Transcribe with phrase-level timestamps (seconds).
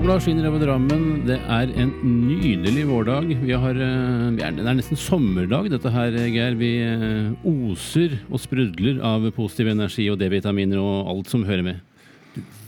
[0.00, 1.26] Sola skinner over Drammen.
[1.28, 3.26] Det er en nydelig vårdag.
[3.36, 6.56] Vi har, eh, det er nesten sommerdag, dette her, Geir.
[6.56, 11.84] Vi eh, oser og sprudler av positiv energi og D-vitaminer og alt som hører med.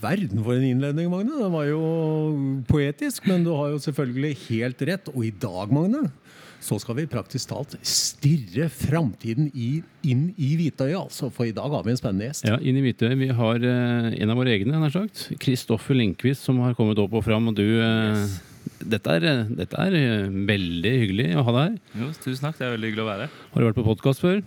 [0.02, 1.41] Verden for en innledning, Magne.
[1.41, 1.80] Den var jo
[2.69, 5.09] poetisk, men du har jo selvfølgelig helt rett.
[5.16, 6.10] Og i dag, Magne,
[6.62, 10.98] så skal vi praktisk talt stirre framtiden inn i hvitøyet.
[11.01, 12.47] Altså, for i dag har vi en spennende gjest.
[12.47, 13.19] Ja, inn i hvitøyet.
[13.19, 15.27] Vi har uh, en av våre egne, nær sagt.
[15.43, 17.51] Kristoffer Lindqvist, som har kommet opp og fram.
[17.51, 18.27] Og du eh,
[18.83, 22.02] dette, er, eh, dette er veldig hyggelig å ha deg her.
[22.05, 22.59] Jo, tusen takk.
[22.61, 23.41] Det er veldig hyggelig å være her.
[23.55, 24.45] Har du vært på podkast før?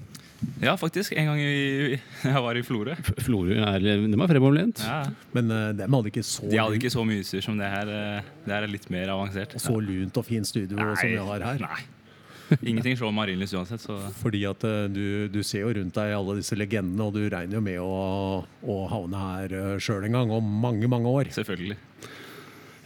[0.61, 1.15] Ja, faktisk.
[1.19, 1.97] En gang i,
[2.29, 2.95] jeg var i Florø.
[3.25, 4.85] Florø er, de er fremoverlent.
[4.87, 5.01] Ja.
[5.35, 7.91] Men uh, dem hadde ikke så, De hadde ikke så mye utstyr som det her.
[8.45, 9.59] Det her er litt mer avansert.
[9.59, 11.67] Og så lunt og fint studio som vi har her.
[11.67, 11.83] Nei.
[12.61, 16.37] Ingenting slår Marienlyst uansett, så Fordi at eh, du, du ser jo rundt deg alle
[16.39, 20.33] disse legendene, og du regner jo med å, å havne her uh, sjøl en gang
[20.35, 21.31] om mange, mange år.
[21.35, 21.77] selvfølgelig.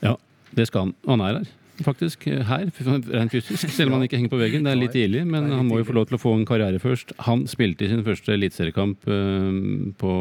[0.06, 0.16] Ja,
[0.56, 0.94] det skal han.
[1.10, 1.50] Han er her,
[1.86, 2.28] faktisk.
[2.30, 3.68] Her, rent fysisk.
[3.76, 4.68] Selv om han ikke henger på veggen.
[4.68, 6.48] Det er litt tidlig, men litt han må jo få lov til å få en
[6.48, 7.16] karriere først.
[7.28, 9.64] Han spilte i sin første eliteseriekamp eh,
[10.00, 10.14] på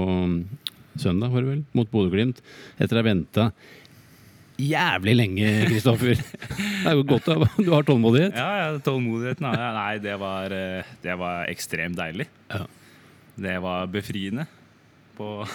[0.98, 2.42] søndag, var det vel, mot Bodø-Glimt.
[2.78, 3.52] Etter å ha venta
[4.58, 6.18] jævlig lenge, Kristoffer.
[6.18, 7.28] Det er jo godt
[7.58, 8.34] Du har tålmodighet.
[8.36, 12.28] Ja, ja, tålmodigheten Nei, det var, eh, det var ekstremt deilig.
[12.50, 12.64] Ja.
[13.38, 14.48] Det var befriende
[15.18, 15.46] på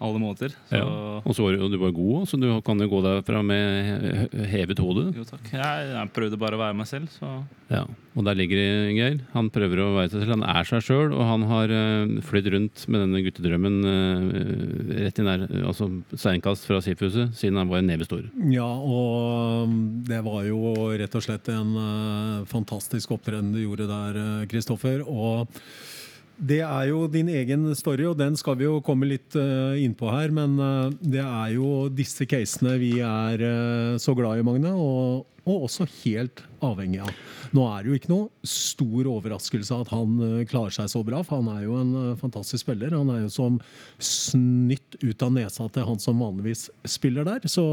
[0.00, 0.54] alle måter.
[0.70, 0.84] Så Ja.
[1.20, 4.78] Og så var du, du var god, så du kan jo gå derfra med hevet
[4.80, 5.10] hode.
[5.16, 5.50] jo, takk.
[5.52, 7.84] Jeg, jeg prøvde bare å være meg selv, så Ja,
[8.16, 9.18] og der ligger det, Geir.
[9.34, 10.32] Han prøver å være seg selv.
[10.38, 15.20] Han er seg sjøl, og han har uh, flydd rundt med denne guttedrømmen eh, rett
[15.20, 18.24] i nær, altså steinkast fra Sifhuset siden han var en neve stor.
[18.50, 19.70] Ja, og
[20.08, 25.04] det var jo rett og slett en uh, fantastisk opptreden du gjorde der, Kristoffer.
[25.06, 25.46] Og
[26.40, 30.08] det er jo din egen story, og den skal vi jo komme litt uh, innpå
[30.12, 30.32] her.
[30.34, 35.28] Men uh, det er jo disse casene vi er uh, så glad i, Magne, og,
[35.44, 37.12] og også helt avhengig av.
[37.56, 40.18] Nå er det jo ikke noe stor overraskelse at han
[40.50, 42.94] klarer seg så bra, for han er jo en fantastisk spiller.
[42.94, 43.56] Han er jo som
[43.98, 46.68] snytt ut av nesa til han som vanligvis
[46.98, 47.48] spiller der.
[47.50, 47.64] Så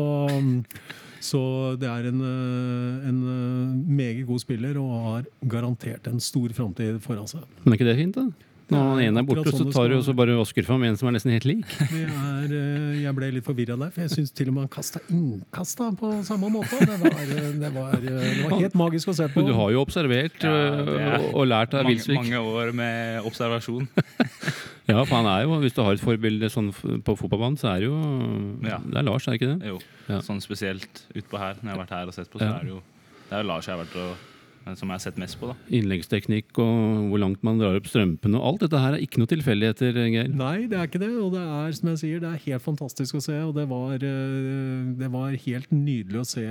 [1.23, 1.39] så
[1.79, 7.01] det er en, eh, en eh, meget god spiller og har garantert en stor framtid
[7.01, 7.45] foran seg.
[7.63, 8.27] Men er ikke det fint, da?
[8.67, 10.97] Når han ene er borte, så sånn tar du og så bare vasker fram en
[10.99, 11.63] som er nesten helt lik.
[11.97, 14.99] Er, eh, jeg ble litt forvirra der, for jeg syns til og med han kasta
[15.13, 16.79] innkasta på samme måte.
[16.83, 19.39] Det var, eh, det, var, eh, det var helt magisk å se på.
[19.39, 20.55] Men du har jo observert Ja,
[21.21, 22.19] og, og lært av mange, Wilsvik.
[22.19, 23.87] mange år med observasjon.
[24.87, 26.69] Ja, for han er jo, hvis du har et forbilde sånn
[27.03, 27.97] på fotballbanen, så er det jo
[28.63, 28.77] Ja.
[28.79, 29.67] Det er Lars, er det ikke det?
[29.73, 30.19] Jo, Ja.
[30.23, 32.53] sånn spesielt utpå her, når jeg har vært her og sett på, så Ja.
[32.55, 32.81] er det jo
[33.27, 34.15] Det er jo Lars jeg har vært og,
[34.75, 35.55] som jeg har sett mest på, da.
[35.77, 39.31] Innleggsteknikk og hvor langt man drar opp strømpene og alt dette her er ikke noe
[39.31, 40.27] tilfeldigheter, Geir.
[40.33, 41.11] Nei, det er ikke det.
[41.21, 43.37] Og det er som jeg sier, det er helt fantastisk å se.
[43.47, 46.43] Og det var, eh, det var helt nydelig å se,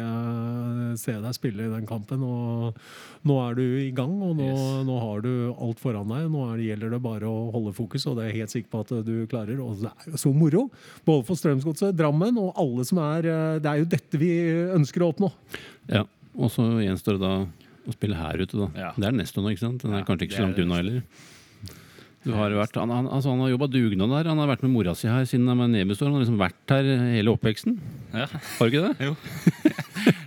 [1.02, 2.22] se deg spille i den kampen.
[2.24, 2.78] Og
[3.26, 4.86] nå er du i gang, og nå, Yes.
[4.86, 6.30] nå har du alt foran deg.
[6.30, 8.70] Nå er det, gjelder det bare å holde fokus, og det er jeg helt sikker
[8.70, 9.60] på at du klarer.
[9.60, 10.70] Og det er jo så moro!
[11.04, 14.30] Både for Strømsgodset, Drammen og alle som er eh, Det er jo dette vi
[14.76, 15.32] ønsker å oppnå.
[15.90, 16.04] Ja,
[16.36, 17.34] og så gjenstår det da
[17.86, 18.68] å spille her ute, da.
[18.76, 18.90] Ja.
[18.96, 19.82] Det er neste nå, ikke sant?
[19.84, 21.02] Den er Ja, kanskje ikke så langt unna heller.
[22.26, 24.28] Du har vært, han, han, altså han har jobba dugnad der.
[24.32, 26.08] Han har vært med mora si her siden han var nebestor.
[26.08, 27.76] Han har liksom vært her hele oppveksten.
[28.10, 28.26] Ja.
[28.26, 28.96] Har du ikke det?
[29.06, 29.14] Jo.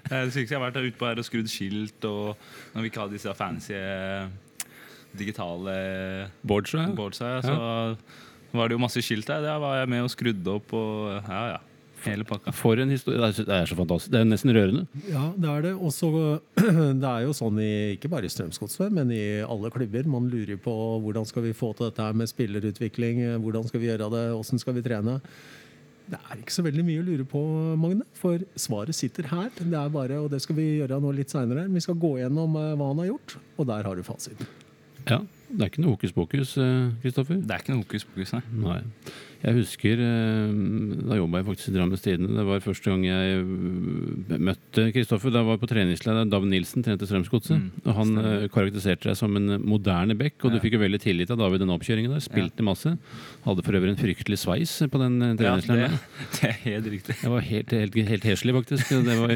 [0.10, 0.54] det sykeste.
[0.54, 2.40] Jeg har vært her ute på her og skrudd skilt, og
[2.74, 4.32] når vi ikke hadde disse fancy eh,
[5.20, 5.76] digitale
[6.48, 9.44] boardsa, ja, så var det jo masse skilt her.
[9.44, 11.60] Der var jeg med og skrudde opp og ja, ja.
[12.06, 12.54] Hele pakka.
[12.56, 13.20] For en historie.
[13.20, 14.12] Det er, så- det er så fantastisk.
[14.14, 14.86] Det er nesten rørende.
[15.10, 15.74] Ja, det er det.
[15.76, 16.10] Og så
[17.02, 20.08] Det er jo sånn i, ikke bare i Strømsgodset, men i alle klubber.
[20.08, 20.74] Man lurer på
[21.04, 23.24] hvordan skal vi få til dette her med spillerutvikling.
[23.44, 24.26] Hvordan skal vi gjøre det?
[24.36, 25.18] Hvordan skal vi trene?
[26.10, 27.42] Det er ikke så veldig mye å lure på,
[27.78, 28.06] Magne.
[28.18, 29.52] For svaret sitter her.
[29.60, 31.68] Det er bare, og det skal vi gjøre nå litt seinere.
[31.70, 34.48] Vi skal gå gjennom eh, hva han har gjort, og der har du fasiten.
[35.06, 37.42] Ja, Det er ikke noe hokus pokus, eh, Kristoffer.
[37.42, 38.44] Det er ikke noe hokus pokus, nei.
[38.62, 38.80] Nei.
[39.40, 40.50] Jeg husker eh,
[41.08, 42.34] Da jobba jeg faktisk i Drammens Tidende.
[42.36, 45.32] Det var første gang jeg eh, møtte Kristoffer.
[45.32, 46.18] Da var jeg på treningsleir.
[46.18, 47.56] da David Nilsen trente Strømsgodset.
[47.56, 48.48] Mm, og han stemmer.
[48.52, 51.72] karakteriserte deg som en moderne bekk, og du fikk jo veldig tillit av David den
[51.72, 52.24] oppkjøringen der.
[52.26, 52.94] Spilte masse.
[53.46, 55.96] Hadde for øvrig en fryktelig sveis på den treningsleiren.
[55.96, 57.18] Ja, det, det er helt riktig.
[57.24, 58.92] Jeg var helt, helt, helt heslig, faktisk.
[59.08, 59.36] Det var,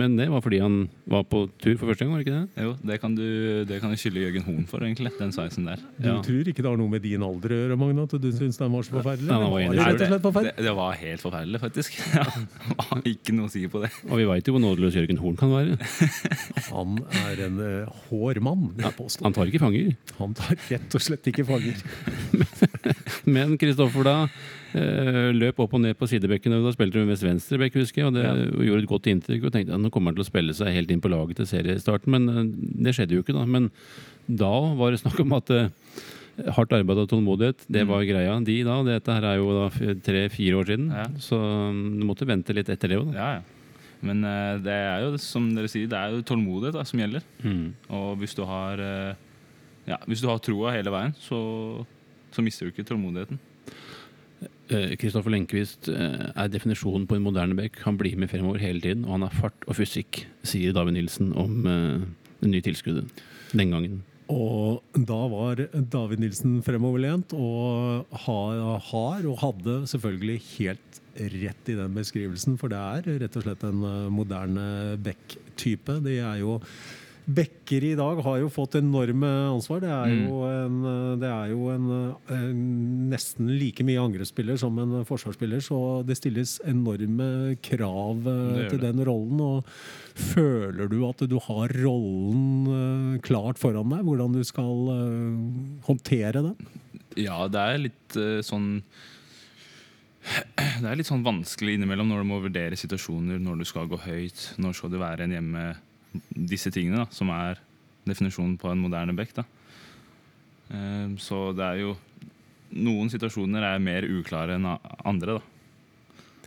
[0.00, 0.80] men det var fordi han
[1.12, 2.64] var på tur for første gang, var det ikke det?
[2.64, 3.26] Jo, det kan du,
[3.68, 5.12] det kan du skylde Jørgen Horn for, egentlig.
[5.20, 5.51] Den sveisen.
[5.52, 5.76] Prosessen der.
[6.00, 6.20] Du Ja.
[6.22, 8.72] tror ikke det har noe med din alder å gjøre, Magne, at du syns den
[8.72, 9.28] var så forferdelig?
[9.28, 10.56] Ja, han var Det rett og slett forferdelig.
[10.56, 11.92] det, det var helt forferdelig, faktisk.
[12.12, 12.24] Ja,
[12.90, 13.90] var ikke noe å si på det.
[14.10, 15.76] Og vi veit jo hvor nådeløs Jørgen Horn kan være.
[16.70, 19.24] Han er en uh, hårmann, vil jeg påstå.
[19.24, 19.94] Han tar ikke fanger.
[20.18, 21.82] Han tar rett og slett ikke fanger.
[23.24, 24.16] Men Kristoffer da
[24.74, 26.52] eh, løp opp og ned på sidebekken.
[26.56, 28.08] og Da spilte du mest venstrebekk, husker jeg.
[28.10, 28.24] Og det
[28.66, 29.44] gjorde et godt inntrykk.
[29.48, 31.46] Og tenkte at nå kommer han til å spille seg helt inn på laget til
[31.46, 32.10] seriestarten.
[32.12, 32.50] Men eh,
[32.88, 33.44] det skjedde jo ikke, da.
[33.46, 33.70] Men
[34.38, 35.70] da var det snakk om at eh,
[36.56, 38.38] hardt arbeid og tålmodighet, det var greia.
[38.44, 40.88] De da, Dette her er jo da tre-fire år siden.
[40.94, 41.06] Ja.
[41.20, 43.16] Så mm, du måtte vente litt etter det da.
[43.16, 43.42] Ja, ja.
[44.02, 47.26] Men eh, det er jo som dere sier, det er jo tålmodighet da, som gjelder.
[47.44, 47.66] Mm.
[47.94, 49.28] Og hvis du har eh,
[49.86, 51.38] ja, hvis du har troa hele veien, så,
[52.34, 53.40] så mister du ikke tålmodigheten.
[54.98, 57.82] Kristoffer Lenkvist er definisjonen på en moderne bekk.
[57.84, 61.34] Han blir med fremover hele tiden, og han er fart og fysikk, sier David Nilsen
[61.36, 64.00] om det nye tilskuddet den gangen.
[64.32, 65.60] Og da var
[65.92, 72.80] David Nilsen fremoverlent og har, og hadde selvfølgelig helt rett i den beskrivelsen, for det
[72.80, 74.66] er rett og slett en eh, moderne
[75.04, 75.98] Beck-type.
[76.06, 76.56] Det er jo
[77.22, 79.78] Bekker i dag har jo fått enorme ansvar.
[79.84, 81.86] Det er jo en, eh, det er jo en,
[82.34, 82.62] en
[83.12, 88.90] nesten like mye angrepsspiller som en forsvarsspiller, så det stilles enorme krav eh, til det.
[88.90, 89.38] den rollen.
[89.38, 89.70] og
[90.18, 94.02] Føler du at du har rollen eh, klart foran deg?
[94.08, 96.68] Hvordan du skal eh, håndtere den?
[97.20, 98.82] Ja, det er litt eh, sånn
[100.22, 103.98] Det er litt sånn vanskelig innimellom når du må vurdere situasjoner, når du skal gå
[104.04, 105.64] høyt, når skal du være en hjemme
[106.34, 107.58] Disse tingene, da, som er
[108.06, 109.34] definisjonen på en moderne bekk.
[109.34, 109.44] da.
[110.72, 111.96] Eh, Så det er jo
[112.72, 114.64] Noen situasjoner er mer uklare enn
[115.04, 115.42] andre, da.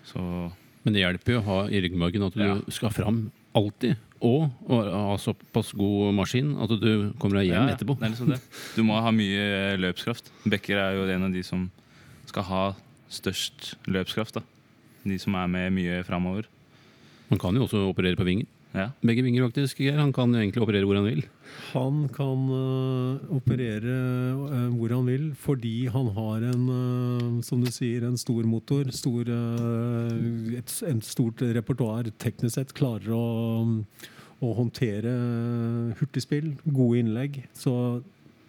[0.09, 0.51] Så
[0.83, 2.55] Men det hjelper jo å ha i ryggmargen at du Ja.
[2.69, 3.95] skal fram alltid.
[4.21, 7.99] Og ha såpass god maskin at du kommer deg hjem Ja, etterpå.
[7.99, 8.41] Det er liksom det.
[8.75, 10.31] Du må ha mye løpskraft.
[10.47, 11.69] Bekker er jo en av de som
[12.25, 12.75] skal ha
[13.07, 14.33] størst løpskraft.
[14.33, 14.41] da.
[15.05, 16.45] De som er med mye framover.
[17.29, 18.47] Man kan jo også operere på vingen.
[18.75, 18.89] Ja.
[19.05, 19.79] Begge vinger, faktisk.
[19.95, 21.21] Han kan jo egentlig operere hvor han vil.
[21.71, 23.95] Han kan uh, operere
[24.35, 28.91] uh, hvor han vil, fordi han har en, uh, som du sier, en stor motor.
[28.95, 29.31] Stor,
[30.59, 32.11] et, en stort repertoar.
[32.19, 33.23] Teknisk sett klarer å,
[34.43, 35.15] å håndtere
[36.01, 37.45] hurtigspill, gode innlegg.
[37.55, 37.75] Så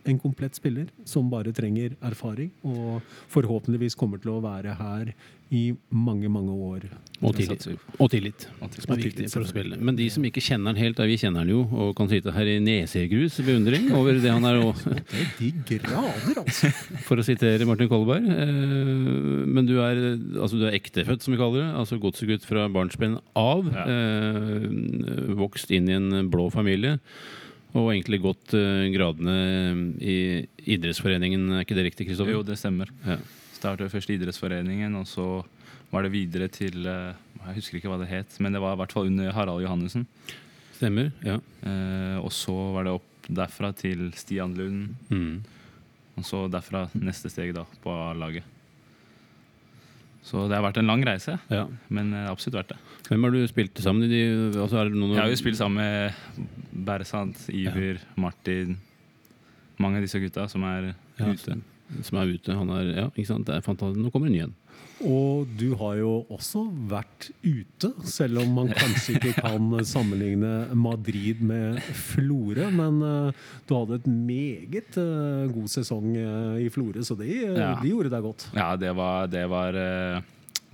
[0.06, 3.02] en komplett spiller som bare trenger erfaring, og
[3.32, 5.12] forhåpentligvis kommer til å være her
[5.54, 6.86] i mange, mange år.
[7.24, 7.62] Og tillit.
[8.02, 8.46] Og tillit.
[8.74, 9.78] Som er viktig for å spille.
[9.78, 12.50] Men de som ikke kjenner han helt, vi kjenner han jo, og kan sitte her
[12.50, 14.82] i nesegrus beundring over det han er, og,
[15.38, 16.72] de grader, altså!
[17.08, 18.26] for å sitere Martin Kolberg.
[18.26, 20.02] Eh, Men du er,
[20.34, 21.70] altså, du er ektefødt, som vi kaller det.
[21.78, 23.70] Altså godsegutt fra barnsben av.
[23.70, 23.86] Ja.
[23.86, 24.68] Eh,
[25.38, 26.98] vokst inn i en blå familie.
[27.76, 29.38] Og egentlig gått eh, gradene
[30.02, 30.18] i
[30.74, 32.34] idrettsforeningen, er ikke det riktig, Kristoffer?
[32.34, 32.90] Jo, det stemmer.
[33.06, 33.20] Ja.
[33.66, 35.26] Startet først idrettsforeningen, og så
[35.90, 37.14] var det videre til eh,
[37.46, 40.06] Jeg husker ikke hva det het, men det var i hvert fall under Harald Johannessen.
[40.76, 41.10] Stemmer.
[41.26, 41.38] Ja.
[41.66, 45.40] Eh, og så var det opp derfra til Stian Lund, Mm.
[46.16, 48.44] og så derfra neste steg da på A-laget.
[50.26, 51.66] Så det har vært en lang reise, ja.
[51.88, 52.78] men har absolutt verdt det.
[53.08, 54.22] Hvem har du spilt sammen i
[54.58, 58.74] altså, Jeg har jo spilt sammen med Bersant, Iver, Martin
[59.78, 60.88] Mange av disse gutta som er
[61.20, 61.60] Ja, ute.
[62.02, 62.54] Som er ute.
[62.58, 63.46] Han er, ja, ikke sant?
[63.48, 64.00] Det er fantastisk.
[64.02, 64.54] Nå kommer en ny en.
[65.06, 71.42] Og du har jo også vært ute, selv om man kanskje ikke kan sammenligne Madrid
[71.44, 72.70] med Florø.
[72.72, 77.58] Men eh, du hadde et meget eh, god sesong eh, i Florø, så de, eh,
[77.60, 77.74] Ja.
[77.82, 78.48] de gjorde deg godt.
[78.56, 79.72] Ja, det var, det var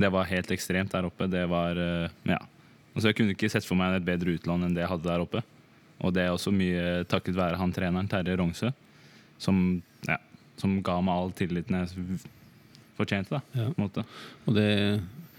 [0.03, 1.27] Det var helt ekstremt der oppe.
[1.31, 1.77] Det var
[2.25, 2.39] Ja.
[2.95, 5.23] Altså, jeg kunne ikke sett for meg et bedre utland enn det jeg hadde der
[5.25, 5.41] oppe.
[6.03, 8.69] Og det er også mye takket være han treneren, Terje Rongsø,
[9.41, 10.17] som, ja,
[10.63, 12.23] som ga meg all tilliten jeg
[12.99, 13.35] fortjente.
[13.35, 13.69] da, Ja.
[14.47, 14.69] Og det,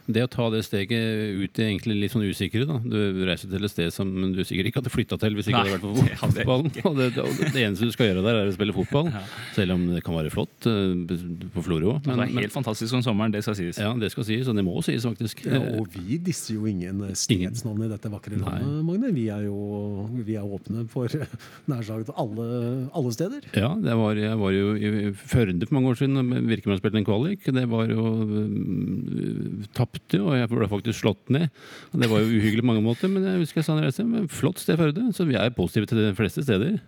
[0.05, 2.79] det å ta det steget ut i egentlig litt sånn usikre da.
[2.83, 5.69] Du reiser til et sted som du sikkert ikke hadde flytta til hvis ikke Nei,
[5.69, 6.71] det hadde vært på det fotballen.
[6.83, 9.07] Og det, og det, eneste du skal gjøre der, er å spille fotball.
[9.13, 9.21] Ja.
[9.55, 11.13] Selv om det kan være flott eh,
[11.53, 12.09] på Florø òg.
[12.09, 13.79] det er helt fantastisk om sommeren, det skal sies.
[13.79, 15.45] ja, det skal sies, og det må sies faktisk.
[15.47, 19.13] Ja, og vi disser jo ingen eh, stedsnavn i dette vakre landet, Magne.
[19.15, 21.11] Vi er jo vi er åpne for
[21.71, 22.49] nær sagt alle,
[22.91, 23.47] alle steder.
[23.55, 24.91] Ja, det var, jeg var jo i
[25.23, 27.47] Førde for mange år siden og Virkemann spilte en kvalik.
[27.55, 31.51] Det var jo øh, Tapte, og jeg ble faktisk slått ned.
[31.93, 34.05] Og det var jo uhyggelig på mange måter, men jeg husker jeg sa reise.
[34.07, 36.79] Men flott sted Førde, så vi er positive til de fleste steder.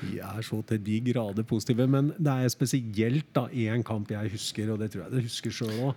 [0.00, 4.32] Vi er så til de grader positive, men det er spesielt da én kamp jeg
[4.32, 5.94] husker, og det tror jeg du husker sjøl òg.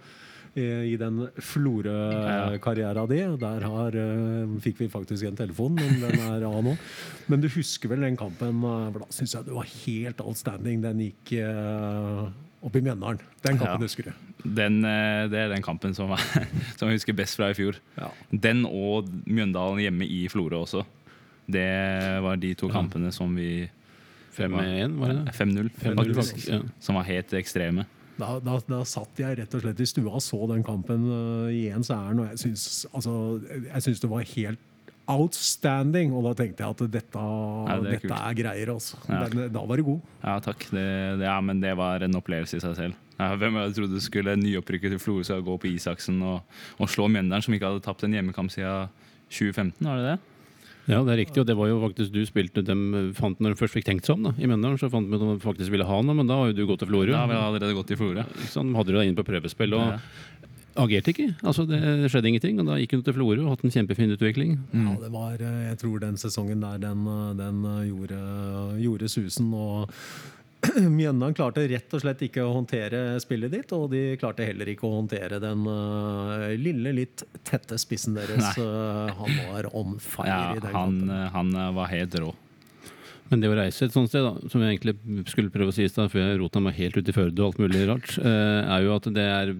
[0.53, 3.21] i, i den Florø-karriera di.
[3.41, 6.75] Der har, eh, fikk vi faktisk en telefon, men den er av nå.
[7.27, 8.61] Men du husker vel den kampen?
[8.61, 10.83] eh, for Da syns jeg du var helt outstanding.
[10.83, 11.33] Den gikk
[12.63, 13.19] eh, opp i Mjøndalen.
[13.43, 13.83] Den kampen Ja.
[13.83, 14.13] husker du.
[14.47, 16.47] Den, eh, det er den kampen som, er,
[16.79, 17.77] som jeg husker best fra i fjor.
[17.99, 18.09] Ja.
[18.31, 20.85] Den og Mjøndalen hjemme i Florø også.
[21.51, 21.67] Det
[22.23, 23.69] var de to kampene som vi
[24.37, 25.33] 5-1, var det det?
[25.35, 26.47] 5-0, 5-0, faktisk.
[26.49, 26.61] ja.
[26.81, 27.85] Som var helt ekstreme.
[28.17, 31.49] Da, da, da satt jeg rett og slett i stua og så den kampen uh,
[31.53, 33.13] i ens ærend, og jeg syns, altså,
[33.65, 34.59] jeg syns det var helt
[35.11, 36.13] outstanding.
[36.15, 38.99] Og da tenkte jeg at dette, Ja, det er dette er greier, altså.
[39.09, 39.23] Ja.
[39.29, 40.01] Den, da var du god.
[40.23, 40.67] Ja, takk.
[40.69, 40.83] Det,
[41.21, 42.99] det, ja, men det var en opplevelse i seg selv.
[43.19, 46.41] Ja, hvem hadde trodd det skulle nyopprykket til Florø gå på Isaksen og,
[46.81, 48.89] og slå Mjøndalen, som ikke hadde tapt en hjemmekamp siden
[49.29, 49.85] 2015?
[49.85, 50.19] Var det det?
[50.83, 53.59] Ja, det er riktig, og det var jo faktisk du spilte dem fant Når de
[53.61, 55.87] først fikk tenkt seg om da, i Mjøndalen, så fant de at de faktisk ville
[55.87, 57.13] ha noe, men da har jo du gått til Florø.
[57.13, 58.25] vi har allerede gått til Florø.
[58.51, 60.01] Sånn hadde du deg inn på prøvespill og Ja.
[60.79, 61.29] Agerte ikke.
[61.43, 61.79] Altså, det
[62.11, 64.57] skjedde ingenting, og da gikk hun til Florø og hatt en kjempefin utvikling.
[64.73, 68.21] Ja, det var, uh, jeg tror den sesongen der, den, uh, den uh, gjorde,
[68.81, 69.51] gjorde susen.
[69.53, 69.91] og
[70.97, 74.87] Mjøndalen klarte rett og slett ikke å håndtere spillet ditt, og de klarte heller ikke
[74.87, 78.53] å håndtere den uh, lille, litt tette spissen deres.
[78.55, 81.11] Uh, han var on fire Ja, i den han, kampen.
[81.11, 82.31] eh, han eh, var helt rå.
[83.31, 85.85] Men det å reise et sånt sted, da, som jeg egentlig skulle prøve å si
[85.87, 88.59] i stad, før jeg rota meg helt ut i Førde og alt mulig rart, eh,
[88.75, 89.53] er jo at det er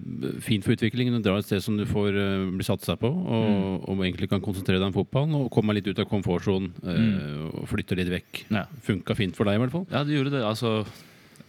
[0.44, 3.88] fint for utviklingen å dra et sted som du får eh, bli satsa på, og,
[3.88, 7.58] og egentlig kan konsentrere deg om fotballen og komme litt ut av komfortsonen mm.
[7.62, 8.44] og flytte litt vekk.
[8.54, 8.66] Ja.
[8.86, 9.88] Funka fint for deg, i hvert fall.
[9.90, 10.44] Ja, det gjorde det.
[10.46, 10.76] Altså,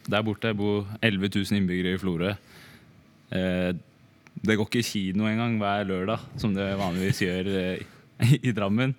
[0.10, 2.36] der borte bor 11 000 innbyggere i Florø.
[3.36, 3.72] Eh,
[4.46, 7.86] det går ikke kino engang hver lørdag, som det vanligvis gjør eh,
[8.26, 8.94] i, i Drammen.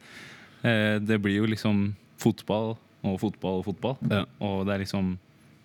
[0.62, 1.88] Eh, det blir jo liksom
[2.20, 2.76] fotball
[3.14, 3.96] og fotball og fotball.
[4.10, 4.24] Ja.
[4.44, 5.14] Og det er liksom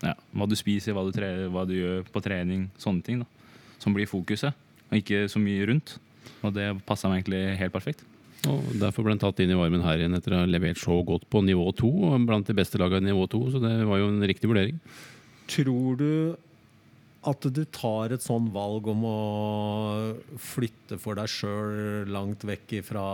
[0.01, 3.21] ja, hva du spiser, hva du, tre, hva du gjør på trening, sånne ting.
[3.23, 4.55] da Som blir fokuset,
[4.89, 5.97] og ikke så mye rundt.
[6.45, 8.05] Og det passa meg egentlig helt perfekt.
[8.49, 10.95] Og Derfor ble han tatt inn i varmen her igjen etter å ha levert så
[11.05, 11.91] godt på nivå to,
[12.25, 14.79] blant de beste lagene i nivå to, så det var jo en riktig vurdering.
[15.51, 16.09] Tror du
[17.21, 19.17] at du tar et sånn valg om å
[20.41, 23.05] flytte for deg sjøl langt vekk fra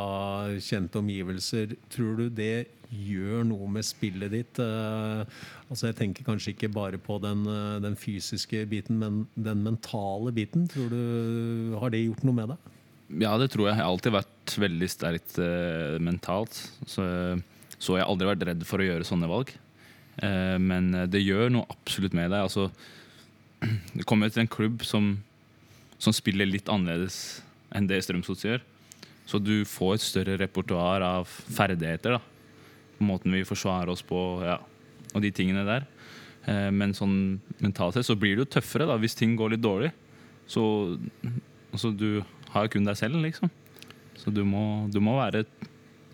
[0.63, 4.61] kjente omgivelser, tror du det gjør noe med spillet ditt?
[4.63, 9.63] Eh, altså Jeg tenker kanskje ikke bare på den, eh, den fysiske biten, men den
[9.65, 10.69] mentale biten.
[10.71, 12.73] Tror du, Har det gjort noe med deg?
[13.23, 13.75] Ja, det tror jeg.
[13.75, 16.55] Jeg har alltid vært veldig sterkt eh, mentalt.
[16.87, 17.03] Så,
[17.75, 19.51] så jeg har aldri vært redd for å gjøre sånne valg.
[20.23, 22.47] Eh, men det gjør noe absolutt med deg.
[22.47, 22.71] Altså,
[23.97, 25.15] det kommer til en klubb som,
[25.97, 27.41] som spiller litt annerledes
[27.75, 28.63] enn det Strømsgods gjør.
[29.27, 32.17] Så du får et større repertoar av ferdigheter.
[32.17, 34.57] da Måten vi forsvarer oss på ja,
[35.13, 35.87] og de tingene der.
[36.47, 39.65] Eh, men sånn mentalt sett så blir det jo tøffere da hvis ting går litt
[39.65, 39.91] dårlig.
[40.47, 40.63] Så
[41.73, 42.23] altså, du
[42.53, 43.51] har jo kun deg selv, liksom.
[44.17, 45.43] Så du må, du må være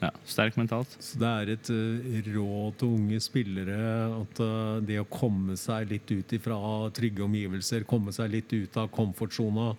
[0.03, 0.93] ja, sterk mentalt.
[0.99, 3.79] Så det er et uh, råd til unge spillere
[4.19, 6.59] at uh, det å komme seg litt ut ifra
[6.95, 9.71] trygge omgivelser, komme seg litt ut av komfortsona,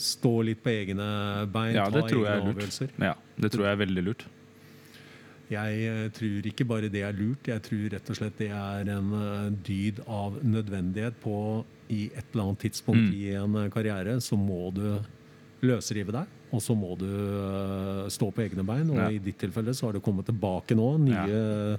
[0.00, 1.06] stå litt på egne
[1.52, 2.94] bein, Ja, ta det tror jeg egne er avgjørelser.
[3.10, 4.26] Ja, det tror jeg er veldig lurt.
[5.50, 8.90] Jeg eh, tror ikke bare det er lurt, jeg tror rett og slett det er
[8.94, 9.08] en
[9.66, 13.16] dyd av nødvendighet på i et eller annet tidspunkt Mm.
[13.18, 15.00] i en karriere, så må du
[15.62, 16.26] løsrive deg.
[16.52, 18.90] Og så må du eh, stå på egne bein.
[18.90, 19.08] Og Ja.
[19.10, 21.78] i ditt tilfelle så har det kommet tilbake nå nye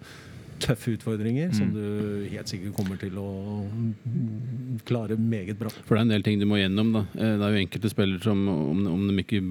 [0.61, 1.73] tøffe utfordringer som Mm.
[1.73, 3.65] du helt sikkert kommer til å
[4.85, 5.69] klare meget bra.
[5.87, 6.91] For det er en del ting du må gjennom.
[6.93, 6.99] da.
[7.17, 9.41] Eh, Det er jo enkelte spillere som, om, om de ikke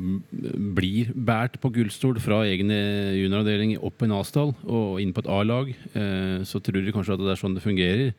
[0.73, 5.69] blir båret på gullstol fra egen junioravdeling opp i Nasdal og inn på et A-lag,
[5.97, 8.15] eh, så tror de kanskje at det er sånn det fungerer.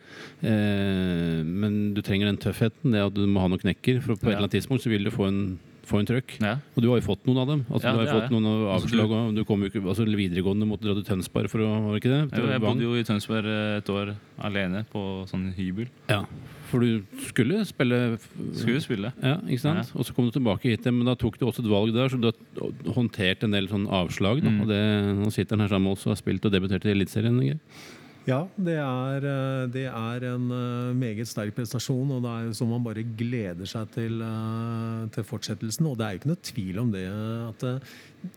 [1.45, 4.01] Men du trenger den tøffheten, det at du må ha noen knekker.
[4.03, 4.37] For på et Ja.
[4.37, 5.59] eller annet tidspunkt så vil du få en,
[5.91, 6.37] få en trøkk.
[6.41, 6.53] Ja.
[6.75, 7.65] Og du har jo fått noen av dem.
[7.69, 9.11] Altså, Ja, du har jo fått noen av Altså, avslag.
[9.17, 12.13] og Du kom jo ikke, altså Videregående måtte dra til Tønsberg for å Var ikke
[12.15, 12.39] det?
[12.39, 15.87] Jo, jeg bodde jo i Tønsberg et år alene på sånn hybel.
[16.09, 16.23] Ja,
[16.71, 18.17] for du skulle spille
[18.55, 19.11] Skulle spille.
[19.21, 19.91] Ja, ikke sant?
[19.95, 22.19] Og så kom du tilbake hit, men da tok du også et valg der, så
[22.19, 24.41] du har håndtert en del sånn avslag.
[24.41, 24.49] Da.
[24.49, 24.61] Mm.
[24.63, 24.81] Og det,
[25.19, 27.59] nå sitter han her sammen med oss og har spilt og debutert i Eliteserien.
[28.29, 32.69] Ja, det er, eh, det er en eh, meget sterk prestasjon, og det er som
[32.69, 35.87] man bare gleder seg til, eh, til fortsettelsen.
[35.89, 37.07] Og det er jo ikke noe tvil om det.
[37.09, 37.65] at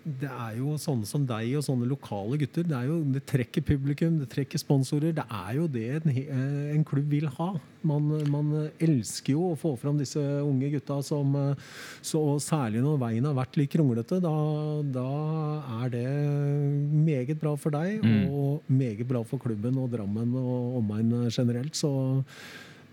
[0.04, 2.64] Det er jo sånne som deg og sånne lokale gutter.
[2.64, 5.12] Det, er jo, det trekker publikum, det trekker sponsorer.
[5.16, 7.50] Det er jo det en, eh, en klubb vil ha.
[7.84, 11.64] Man, man elsker jo å få fram disse unge gutta som eh,
[12.00, 14.20] så Særlig når veien har vært litt kronglete.
[14.24, 14.34] Da,
[14.94, 15.08] da
[15.82, 16.06] er det
[17.04, 18.28] meget bra for deg Mm.
[18.32, 21.76] og meget bra for klubben og Drammen og omegn generelt.
[21.76, 21.90] Så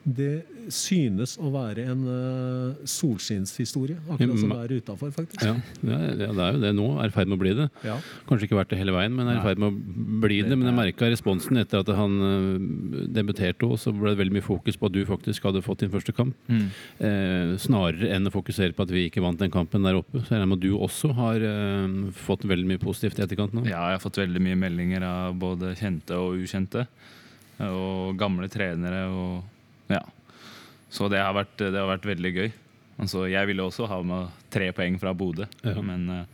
[0.02, 0.42] Det
[0.74, 5.44] synes å være en uh, solskinnshistorie, akkurat som det er utafor, faktisk.
[5.46, 6.88] Ja, det er, det er jo det nå.
[7.04, 7.68] Er i ferd med å bli det.
[7.86, 8.00] Ja.
[8.30, 10.58] Kanskje ikke vært det hele veien, men er i ferd med å bli det.
[10.58, 14.48] Men jeg merka responsen etter at han uh, debuterte òg, så ble det veldig mye
[14.48, 16.34] fokus på at du faktisk hadde fått din første kamp.
[16.50, 20.24] Eh, snarere enn å fokusere på at vi ikke vant den kampen der oppe.
[20.24, 23.54] Så jeg regner med at du også har uh, fått veldig mye positivt i etterkant
[23.54, 23.68] nå.
[23.70, 26.88] Ja, jeg har fått veldig mye meldinger av både kjente og ukjente.
[27.62, 29.61] Og gamle trenere og
[29.92, 30.02] Ja.
[30.92, 32.50] Så det har vært, det har vært veldig gøy.
[33.02, 35.78] Altså, jeg ville også ha med tre poeng fra Bodø, Ja.
[35.82, 36.26] men eh,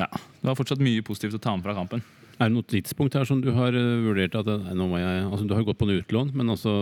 [0.00, 0.08] ja.
[0.10, 2.02] Det var fortsatt mye positivt å ta med fra kampen.
[2.34, 5.20] Er det noe tidspunkt her som du har øh, vurdert at nei, nå må jeg,
[5.28, 6.72] altså Du har gått på en utlån, men altså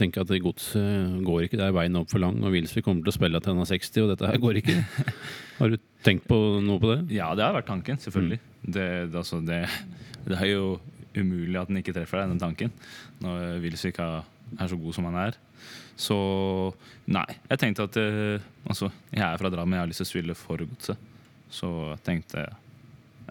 [0.00, 1.58] tenker at det godset går ikke.
[1.60, 3.68] Det er veien opp for lang, og Wilsvik kommer til å spille til han er
[3.74, 4.78] 60, og dette her går ikke.
[5.60, 5.76] Har du
[6.08, 6.98] tenkt på noe på det?
[7.18, 8.40] Ja, det har vært tanken, selvfølgelig.
[8.64, 9.60] Det, det, altså, det,
[10.32, 10.64] det er jo
[11.12, 12.72] umulig at den ikke treffer deg, den tanken,
[13.20, 14.22] når Wilsvik er
[14.60, 15.38] er så god som han er.
[15.96, 16.16] Så
[17.12, 17.26] nei.
[17.50, 20.34] Jeg tenkte at eh, altså, jeg er fra Drammen, jeg har lyst til å spille
[20.38, 20.96] for godset.
[21.52, 22.46] Så jeg tenkte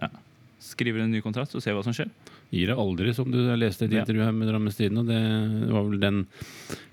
[0.00, 0.08] ja,
[0.62, 2.10] skriver en ny kontrakt og ser hva som skjer.
[2.52, 4.02] Gir deg aldri, som du leste i et Ja.
[4.04, 5.06] intervju her med Drammens Tidende.
[5.08, 6.18] Det var vel den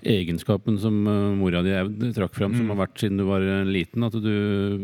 [0.02, 1.74] egenskapen som uh, mora di
[2.16, 2.72] trakk fram, som Mm.
[2.72, 4.02] har vært siden du var uh, liten.
[4.06, 4.80] At du,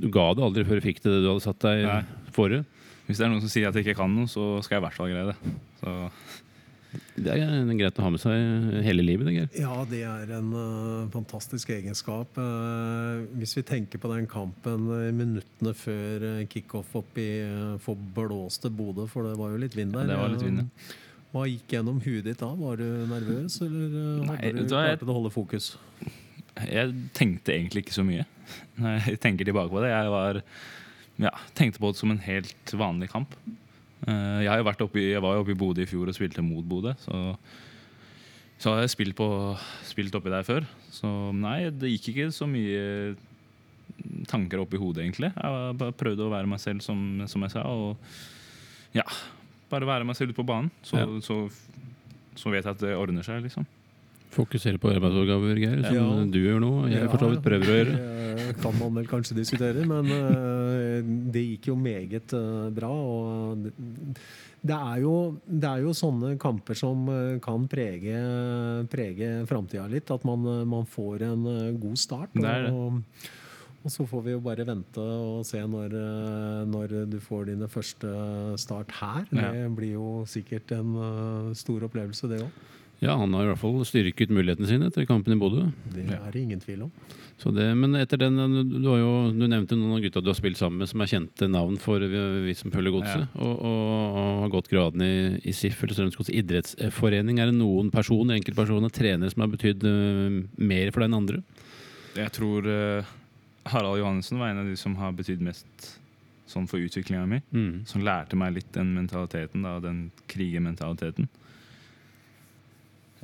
[0.00, 2.32] du ga det aldri før du fikk det du hadde satt deg forut?
[2.32, 2.64] fore.
[3.06, 4.86] Hvis det er noen som sier at jeg ikke kan noe, så skal jeg i
[4.88, 5.36] hvert fall greie det.
[5.78, 5.92] Så
[7.16, 9.26] Det er greit å ha med seg hele livet.
[9.28, 9.48] det, Geir.
[9.62, 12.36] Ja, det er en uh, fantastisk egenskap.
[12.36, 17.74] Uh, hvis vi tenker på den kampen uh, minuttene før uh, kickoff opp i uh,
[17.82, 20.04] forblåste Bodø, for det var jo litt vind der.
[20.04, 20.94] Ja, det var litt vind, ja.
[21.32, 22.52] Hva gikk gjennom huet ditt da?
[22.56, 23.96] Var du nervøs, eller
[24.30, 25.72] Nei, du da er- klart å holde fokus?
[26.64, 28.24] jeg tenkte egentlig ikke så mye.
[28.80, 29.90] Når jeg tenker tilbake på det.
[29.92, 30.38] Jeg var,
[31.26, 33.34] ja, tenkte på det som en helt vanlig kamp.
[34.04, 36.66] Eh, jeg, oppe i, jeg var jo oppe i Bodø i fjor og spilte mot
[36.68, 36.92] Bodø.
[37.00, 37.20] Så,
[38.60, 39.28] så har jeg spilt, på,
[39.88, 40.66] spilt oppi der før.
[40.92, 43.16] Så nei, det gikk ikke så mye
[44.28, 45.32] tanker opp i hodet, egentlig.
[45.32, 47.00] Jeg bare prøvde å være meg selv, som,
[47.30, 47.64] som jeg sa.
[47.70, 47.96] Og
[48.96, 49.04] ja,
[49.72, 50.70] bare være meg selv ute på banen.
[50.86, 51.06] Så, Ja.
[51.24, 51.38] så,
[52.36, 53.64] så vet jeg at det ordner seg, liksom.
[54.36, 56.24] Fokusere på arbeidsoppgaver, Geir, som Ja.
[56.28, 56.70] du gjør nå.
[56.84, 57.94] og Jeg for så vidt prøver å gjøre.
[58.36, 61.00] Det kan man vel kanskje diskutere, men eh,
[61.32, 62.90] det gikk jo meget eh, bra.
[62.92, 63.64] Og
[64.66, 65.14] det, er jo,
[65.48, 68.18] det er jo sånne kamper som eh, kan prege,
[68.92, 70.10] prege framtida litt.
[70.12, 71.48] At man, man får en
[71.80, 72.36] god start.
[72.36, 72.74] Det er det.
[72.76, 73.00] Og,
[73.86, 75.96] og så får vi jo bare vente og se når,
[76.68, 78.12] når du får dine første
[78.60, 79.24] start her.
[79.30, 80.96] Det blir jo sikkert en
[81.56, 82.64] stor opplevelse, det òg.
[83.02, 85.66] Ja, han har i hvert fall styrket mulighetene sine etter kampen i Bodø.
[85.92, 86.92] Det er det ingen tvil om.
[87.36, 88.38] Så det, men etter den,
[88.70, 91.10] du, har jo, du nevnte noen av gutta du har spilt sammen med som er
[91.10, 95.18] kjente navn for vi, vi som følger godset, og, og, og har gått gradene i,
[95.44, 97.42] i SIF, eller Strømsgods idrettsforening.
[97.42, 101.44] Er det noen personer, enkeltpersoner, trenere som har betydd uh, mer for deg enn andre?
[102.16, 103.14] Jeg tror uh,
[103.68, 105.90] Harald Johannessen var en av de som har betydd mest
[106.48, 107.42] sånn for utviklinga mi.
[107.52, 107.84] Mm.
[107.90, 111.28] Som lærte meg litt den mentaliteten, da, den krigermentaliteten.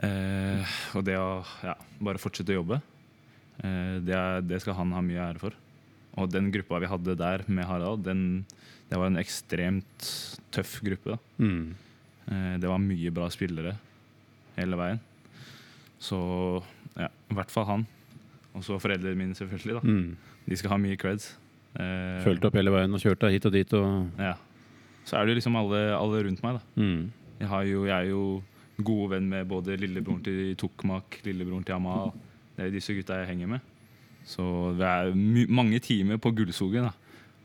[0.00, 2.80] Eh, og det å ja, bare fortsette å jobbe,
[3.60, 5.56] eh, det, er, det skal han ha mye ære for.
[6.20, 8.44] Og den gruppa vi hadde der med Harald, den,
[8.90, 10.08] det var en ekstremt
[10.52, 11.18] tøff gruppe.
[11.40, 11.74] Mm.
[12.28, 13.76] Eh, det var mye bra spillere
[14.58, 15.00] hele veien.
[16.02, 16.18] Så
[16.98, 17.86] ja, i hvert fall han.
[18.52, 19.78] Og så foreldrene mine, selvfølgelig.
[19.80, 20.16] da Mm.
[20.44, 21.36] De skal ha mye creds.
[21.78, 23.72] Eh, Fulgt opp hele veien og kjørt deg hit og dit.
[23.78, 24.34] Og, Ja.
[25.04, 26.60] Så er det jo liksom alle, alle rundt meg.
[26.60, 27.12] da mm.
[27.40, 28.42] jeg, har jo, jeg er jo
[28.80, 32.12] god venn med både lillebroren til Tokmak, lillebroren til Amal.
[32.56, 33.60] Det er disse gutta jeg henger med.
[34.24, 34.44] Så
[34.78, 35.14] det er
[35.50, 36.88] mange timer på Gullskogen.
[36.88, 36.92] da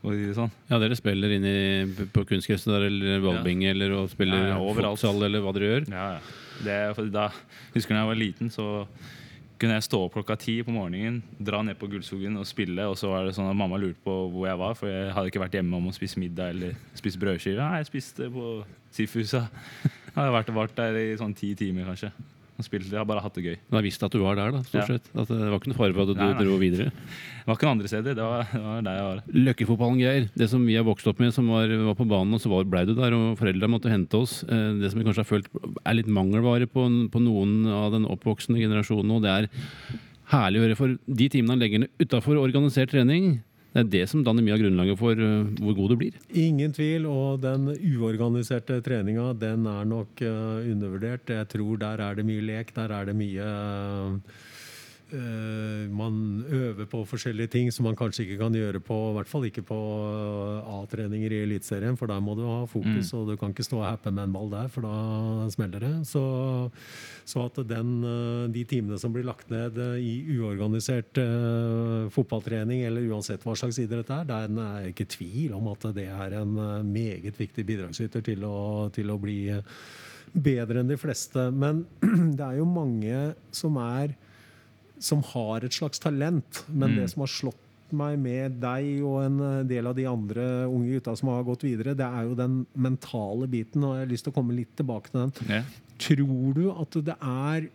[0.02, 0.50] sånn.
[0.70, 5.24] Ja, dere spiller inn i, på kunstgresset der, eller ballbinge, eller og spiller Ja, ja,
[5.24, 5.88] eller hva dere gjør.
[5.90, 6.20] Ja, ja.
[6.66, 7.28] Er- da,
[7.74, 8.86] husker da jeg var liten, så
[9.58, 12.86] kunne jeg stå opp klokka ti på morgenen, dra ned på Gullskogen og spille.
[12.86, 15.32] Og så var det sånn at mamma lurte på hvor jeg var, for jeg hadde
[15.32, 17.58] ikke vært hjemme om å spise middag eller spise brødskive.
[17.58, 18.64] Nei, jeg spiste på
[18.94, 19.48] Sifusa.
[20.18, 22.10] Jeg har vært, vært der i sånn ti timer, kanskje.
[22.58, 22.88] Og spilt.
[22.90, 23.56] Jeg har bare hatt det gøy.
[23.70, 24.86] Du har visst at du var der, da, stort Ja.
[24.98, 25.04] sett.
[25.14, 26.42] At det var ikke noe fare for at du Nei, nei.
[26.42, 26.86] dro videre.
[26.90, 28.16] Det var ikke noen andre steder.
[28.18, 29.20] Det var, det var der jeg var.
[29.46, 30.26] Løkkefotballen, Geir.
[30.34, 32.64] Det som vi har vokst opp med, som var, var på banen, og så var,
[32.66, 34.42] ble du der, og foreldra måtte hente oss.
[34.42, 35.46] Eh, Det som vi kanskje har følt
[35.86, 36.82] er litt mangelvare på,
[37.14, 39.48] på noen av den oppvoksende generasjonen nå, det er
[40.34, 40.76] herlig å høre.
[40.82, 43.38] For de timene han legger ned utafor organisert trening,
[43.78, 46.18] det er det som danner mye av grunnlaget for eh, hvor god du blir.
[46.34, 51.30] Ingen tvil, og den uorganiserte treninga den er nok eh, undervurdert.
[51.30, 54.38] Jeg tror der er det mye lek, der er det mye eh,
[55.08, 59.46] man øver på forskjellige ting som man kanskje ikke kan gjøre på I hvert fall
[59.48, 63.54] ikke på eh, A-treninger i Eliteserien, for der må du ha fokus, og du kan
[63.54, 65.94] ikke stå og happe med en ball der, for da smeller det.
[66.08, 66.22] Så,
[67.28, 72.84] så at den, eh, de timene som blir lagt ned eh, i uorganisert uh, fotballtrening,
[72.86, 76.38] eller uansett hva slags idrett det er, der er ikke tvil om at det er
[76.40, 79.82] en eh, meget viktig bidragsyter til å, til å bli eh,
[80.32, 81.48] bedre enn de fleste.
[81.52, 81.84] Men
[82.38, 83.20] det er jo mange
[83.54, 84.14] som er
[85.00, 86.64] som har et slags talent.
[86.68, 86.96] Men Mm.
[87.02, 90.90] det som har slått meg med deg og en eh, del av de andre unge
[90.98, 93.82] gutta som har gått videre, det er jo den mentale biten.
[93.84, 95.32] Og jeg har lyst til å komme litt tilbake til den.
[95.48, 95.62] Ja.
[95.98, 97.68] Tror du at det er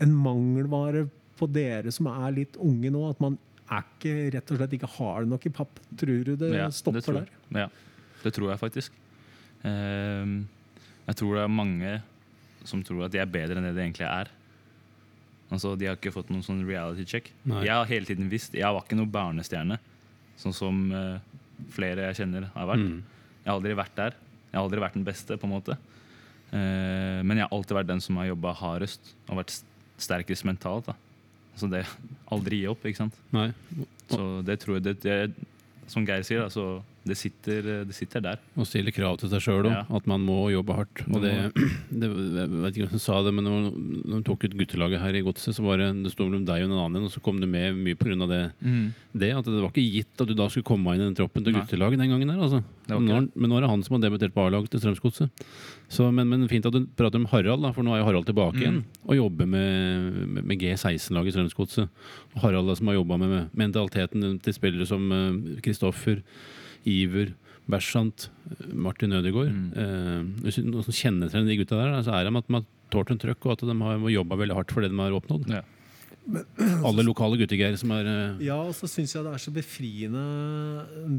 [0.00, 3.02] en mangelvare på dere som er litt unge nå?
[3.10, 3.36] At man
[3.70, 5.80] er ikke, rett og slett ikke har det nok i papp?
[5.96, 7.28] Tror du det Ja, stopper det der?
[7.66, 7.68] Ja,
[8.22, 8.90] det tror jeg faktisk.
[9.66, 10.46] Ehm,
[11.08, 12.02] jeg tror det er mange
[12.68, 14.30] som tror at de er bedre enn det de egentlig er.
[15.48, 17.30] Altså, De har ikke fått noen sånn reality check.
[17.48, 17.64] Nei.
[17.66, 19.78] Jeg har hele tiden visst Jeg var ikke noen barnestjerne,
[20.38, 21.16] sånn som uh,
[21.74, 22.84] flere jeg kjenner har vært.
[22.84, 22.98] Mm.
[23.42, 24.18] Jeg har aldri vært der.
[24.48, 25.78] Jeg har aldri vært den beste, på en måte.
[26.52, 29.56] Uh, men jeg har alltid vært den som har jobba hardest og vært
[29.98, 30.92] sterkest mentalt.
[30.92, 30.96] da.
[31.56, 31.82] Altså det
[32.30, 33.16] Aldri gi opp, ikke sant.
[33.34, 33.48] Nei.
[34.12, 35.46] Så det tror jeg det, det,
[35.90, 38.38] Som Geir sier, da, så det sitter, det sitter der.
[38.56, 39.82] Og stille krav til seg sjøl Ja.
[39.88, 41.02] at man må jobbe hardt.
[41.08, 41.32] Og det,
[41.90, 43.68] det, jeg vet ikke hvem som sa det, men når
[44.08, 46.64] når de tok ut guttelaget her i Godset, så var det, det sto mellom deg
[46.64, 48.14] og en annen, og så kom du med mye pga.
[48.28, 48.42] Det,
[49.18, 49.32] det.
[49.36, 51.56] At det var ikke gitt at du da skulle komme inn i den troppen til
[51.58, 52.40] guttelaget den gangen der.
[52.44, 52.62] Altså.
[52.88, 55.42] Det Men, nå, er det han som har debutert på A-laget til Strømsgodset.
[56.12, 58.56] Men, men fint at du prater om Harald, da, for nå er jo Harald tilbake
[58.58, 58.62] Mm.
[58.62, 61.88] igjen og jobber med, med, med G16-laget i Strømsgodset.
[62.42, 65.04] Harald da, som har jobba med, mentaliteten til spillere som
[65.64, 66.22] Kristoffer,
[66.88, 67.32] Iver,
[67.68, 69.52] Bershant, eh, Martin Ødegaard.
[69.52, 69.72] Mm.
[69.76, 73.20] Eh, hvis noe kjennetegner de gutta der, så er det at de har tålt en
[73.20, 75.50] trøkk, og at de har jobba veldig hardt for det de har oppnådd.
[75.52, 75.64] Ja.
[76.88, 80.24] Alle lokale guttegeir som er eh, Ja, og så syns jeg det er så befriende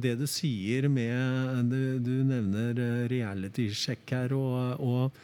[0.03, 2.77] det du sier med Du, du nevner
[3.10, 5.21] reality-sjekk her, og, og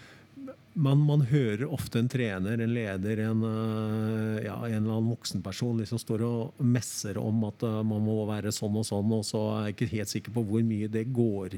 [0.76, 5.80] man, man hører ofte en trener, en leder, en, eh, ja, en eller annen voksenperson
[5.80, 9.42] liksom står og messer om at eh, man må være sånn og sånn, og så
[9.54, 11.58] er jeg ikke helt sikker på hvor mye det går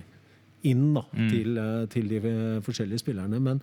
[0.68, 1.30] inn da, Mm.
[1.32, 2.20] til, eh, til de
[2.66, 3.40] forskjellige spillerne.
[3.42, 3.62] Men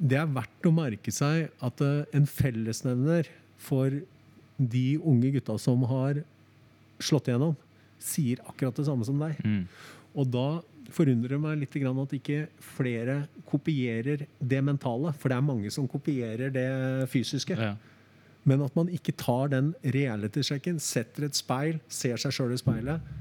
[0.00, 3.28] det er verdt å merke seg at en fellesnevner
[3.60, 3.90] for
[4.60, 6.22] de unge gutta som har
[7.00, 7.56] slått igjennom,
[8.00, 9.36] sier akkurat det samme som deg.
[9.44, 9.66] Mm.
[10.16, 10.46] Og da
[10.94, 15.12] forundrer meg litt at ikke flere kopierer det mentale.
[15.16, 16.68] For det er mange som kopierer det
[17.10, 17.56] fysiske.
[17.56, 17.74] Ja.
[18.48, 23.12] Men at man ikke tar den reality-sjekken, setter et speil, ser seg sjøl i speilet.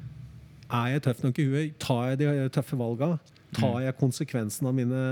[0.69, 1.75] Er jeg tøff nok i huet?
[1.81, 3.17] Tar jeg de tøffe valga?
[3.57, 5.03] Tar jeg konsekvensen av mine,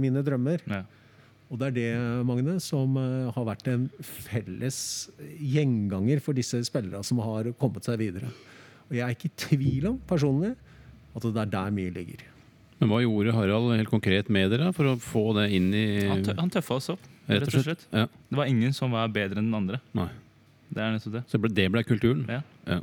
[0.00, 0.62] mine drømmer?
[0.70, 0.84] Ja.
[1.52, 1.88] Og det er det,
[2.24, 4.78] Magne, som eh, har vært en felles
[5.36, 8.30] gjenganger for disse spillerne som har kommet seg videre.
[8.88, 10.54] Og jeg er ikke i tvil om, personlig,
[11.16, 12.22] at det er der mye ligger.
[12.80, 16.24] Men hva gjorde Harald helt konkret med dere for å få det inn i Han,
[16.26, 17.84] tø han tøffa oss opp, rett og slett.
[17.94, 18.08] Ja.
[18.30, 19.78] Det var ingen som var bedre enn den andre.
[19.94, 20.08] Nei.
[20.72, 21.22] Det er nettopp det.
[21.28, 22.24] Så det ble, det ble kulturen?
[22.28, 22.40] Ja.
[22.66, 22.80] Ja.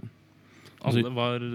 [0.79, 1.45] Alle Altså- var,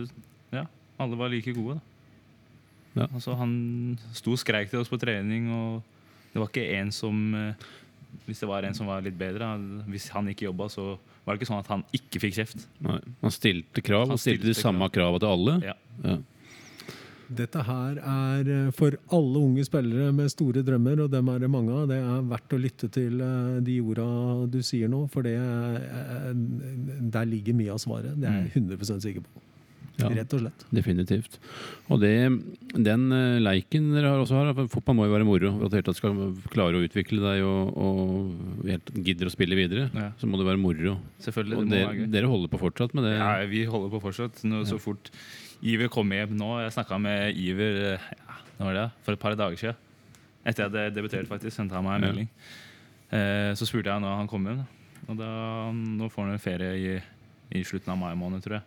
[0.52, 0.64] ja,
[1.00, 1.78] alle var like gode.
[1.78, 3.00] Da.
[3.00, 3.06] Ja.
[3.14, 5.82] Altså, han sto og skreik til oss på trening, og
[6.34, 7.54] det var ikke en som eh,
[8.28, 9.48] Hvis det var en som var litt bedre,
[9.90, 12.66] hvis han ikke jobba, så var det ikke sånn at han ikke fikk kjeft.
[12.84, 13.00] Nei.
[13.24, 15.56] Han stilte krav, Han og stilte de samme krava til alle.
[15.66, 15.74] Ja.
[16.04, 16.18] Ja.
[17.32, 21.50] Dette her er eh, for alle unge spillere med store drømmer, og dem er det
[21.52, 21.86] mange av.
[21.88, 24.08] Det er verdt å lytte til eh, de orda
[24.52, 26.30] du sier nå, for det er, eh,
[27.14, 28.14] der ligger mye av svaret.
[28.20, 29.40] Det er jeg 100 sikker på.
[29.94, 30.08] Ja.
[30.10, 30.62] Rett og slett.
[30.74, 31.36] Definitivt.
[31.94, 32.10] Og det,
[32.82, 33.04] den
[33.44, 35.52] leiken dere har også har, fotball må jo være moro.
[35.54, 36.16] For at du helt tatt skal
[36.50, 40.08] klare å utvikle deg og, og helt gidder å spille videre, Ja.
[40.18, 40.96] så må det være moro.
[41.22, 41.60] Selvfølgelig.
[41.60, 42.10] Og Det må dere, være gøy.
[42.16, 43.14] dere holder på fortsatt med det?
[43.20, 44.42] Ja, vi holder på fortsatt.
[44.50, 45.12] Nå, så fort
[45.64, 49.34] Iver kom hjem nå Jeg snakka med Iver eh, ja, når det, for et par
[49.38, 49.80] dager siden.
[50.44, 51.56] Etter jeg hadde debutert, faktisk.
[51.56, 52.10] Sendte han meg en Ja.
[52.12, 52.28] melding.
[53.14, 54.60] Eh, så spurte jeg når han kom hjem.
[55.08, 55.30] Og da,
[55.72, 56.94] Nå får han en ferie i,
[57.58, 58.64] i slutten av mai måned, tror jeg.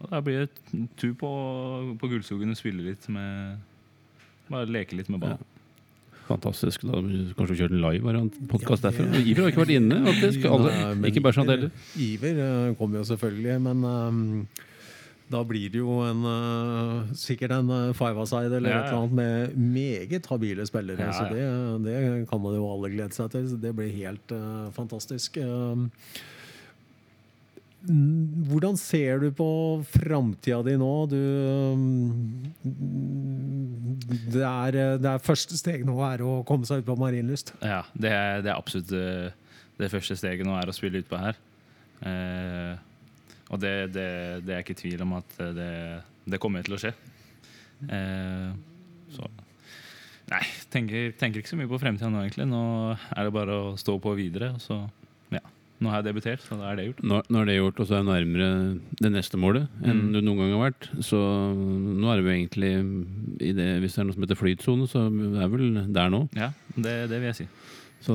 [0.00, 1.30] Og da blir det tur på,
[2.00, 3.58] på Gullskogen og spille litt med
[4.50, 5.42] Bare leke litt med ballen.
[6.26, 6.82] Fantastisk.
[6.86, 9.20] Da vi kanskje kjørt en live-podkast Ja, derfra.
[9.22, 10.44] Iver har ikke vært inne, faktisk.
[10.50, 11.70] Alle, Nei, ikke Iver- heller.
[11.98, 14.48] Iver kom kommer jo selvfølgelig, men ehm,
[15.30, 19.16] da blir det jo en, eh, sikkert en uh, five-a-side eller Ja, et eller annet
[19.20, 21.12] med meget habile spillere.
[21.14, 21.46] Så det,
[21.86, 23.48] det kan man jo alle glede seg til.
[23.52, 25.38] Så Det blir helt uh, fantastisk.
[27.80, 29.48] Mm, hvordan ser du på
[29.88, 30.90] framtida di nå?
[31.08, 31.16] Du,
[31.72, 36.98] um, det, er, eh, det er første steg nå er å komme seg ut på
[37.00, 37.54] Marienlyst.
[37.64, 39.32] Ja, det er, det er absolutt eh,
[39.80, 41.40] det første steget nå, er å spille utpå her.
[42.04, 42.74] Eh,
[43.50, 44.08] og det, det,
[44.46, 45.70] det er ikke tvil om at det,
[46.30, 46.92] det kommer til å skje.
[47.90, 48.50] Eh,
[49.14, 49.28] så
[50.30, 52.44] Nei, tenker, tenker ikke så mye på fremtida nå, egentlig.
[52.46, 52.60] Nå
[52.94, 54.52] er det bare å stå på videre.
[54.62, 54.76] Så,
[55.34, 55.40] ja.
[55.82, 57.00] Nå har jeg debutert, så da er det gjort.
[57.02, 58.50] Nå, nå er det gjort, og så er du nærmere
[59.02, 60.12] det neste målet enn Mm.
[60.14, 60.86] du noen gang har vært.
[61.02, 62.70] Så nå er jo egentlig
[63.42, 66.22] i det, Hvis det er noe som heter flytsone, så er det vel der nå.
[66.38, 67.48] Ja, det, det vil jeg si.
[68.00, 68.14] Så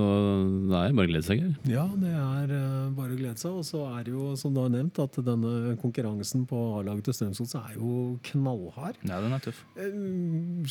[0.65, 1.41] da er det bare å glede seg.
[1.69, 3.53] Ja, det er eh, bare å glede seg.
[3.59, 7.17] Og så er det jo, som du har nevnt, at denne konkurransen på A-laget til
[7.19, 7.91] Strømsgodset er jo
[8.31, 8.97] knallhard.
[9.05, 9.59] Ja, den er tøff.
[9.77, 9.99] Eh,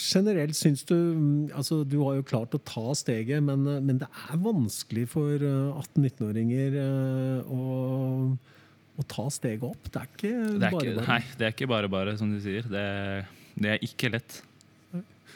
[0.02, 4.02] Generelt syns du mm, Altså, du har jo klart å ta steget, men, eh, men
[4.02, 6.80] det er vanskelig for eh, 18-19-åringer
[7.54, 7.62] å,
[8.98, 9.90] å ta steget opp.
[9.94, 11.06] Det er ikke Det er bare ikke, bare.
[11.12, 12.66] nei, det er ikke bare bare, som du sier.
[12.66, 12.84] Det,
[13.62, 14.40] det er ikke lett.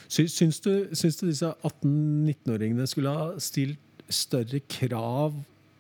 [0.09, 5.35] Syns, du, syns du disse 18-19-åringene skulle ha stilt større krav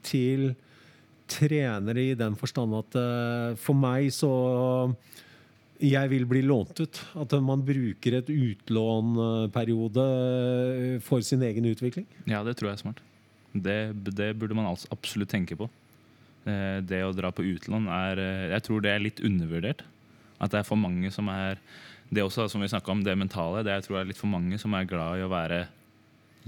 [0.04, 0.50] til
[1.28, 4.30] trenere i den forstand at eh, for meg så
[5.78, 7.00] jeg vil bli lånt ut.
[7.22, 12.08] At man bruker et utlånperiode eh, for sin egen utvikling.
[12.28, 13.04] Ja, det tror jeg er smart.
[13.54, 13.78] Det,
[14.12, 15.68] det burde man altså absolutt tenke på.
[16.44, 18.24] Eh, Det å dra på utlån er
[18.56, 19.84] Jeg tror det er litt undervurdert.
[20.38, 21.58] At det er for mange som er
[22.08, 23.62] Det også som vi om, det mentale.
[23.64, 25.66] Det jeg tror er litt for mange som er glad i å være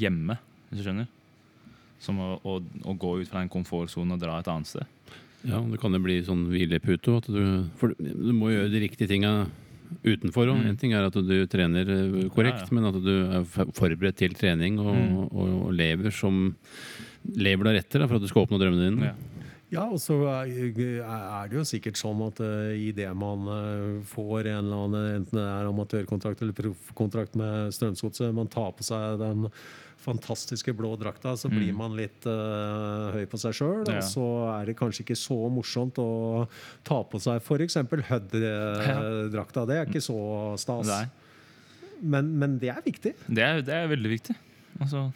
[0.01, 0.38] hjemme,
[0.70, 1.09] hvis du skjønner.
[2.01, 4.87] Som å, å, å gå ut fra en komfortsone og dra et annet sted.
[5.44, 7.18] Ja, det kan jo bli sånn hvilepute.
[7.29, 7.42] Du,
[7.81, 9.46] for du må gjøre de riktige tinga
[10.05, 10.49] utenfor.
[10.55, 10.64] Mm.
[10.70, 12.75] En ting er at du trener eh, korrekt, Ja, ja.
[12.77, 13.44] men at du er
[13.77, 15.16] forberedt til trening og, Mm.
[15.29, 16.53] og, og lever som
[17.37, 19.09] Lever deretter da, for at du skal oppnå drømmene dine.
[19.11, 19.30] Ja.
[19.71, 20.49] Ja, og så er
[21.47, 25.45] det jo sikkert sånn at uh, idet man eh, får en eller annen, enten det
[25.47, 29.47] er amatørkontrakt eller proffkontrakt med Strømsgodset, man tar på seg den
[30.01, 31.55] fantastiske blå drakta, så Mm.
[31.59, 33.85] blir man litt uh, høy på seg sjøl.
[33.87, 34.01] Ja.
[34.01, 36.09] Og så er det kanskje ikke så morsomt å
[36.83, 37.77] ta på seg f.eks.
[38.11, 39.67] Hødd-drakta.
[39.69, 40.19] Det er ikke så
[40.59, 40.91] stas.
[42.01, 43.13] Men, men det er viktig.
[43.29, 44.35] Det er, det er veldig viktig.
[44.81, 45.11] Altså,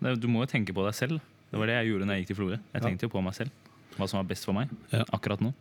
[0.00, 1.20] det, du må jo tenke på deg selv.
[1.50, 2.58] Det var det jeg gjorde når jeg gikk til Florø.
[2.74, 3.50] Jeg tenkte jo på meg selv.
[3.98, 5.04] Hva som var best for meg Ja.
[5.12, 5.52] akkurat nå.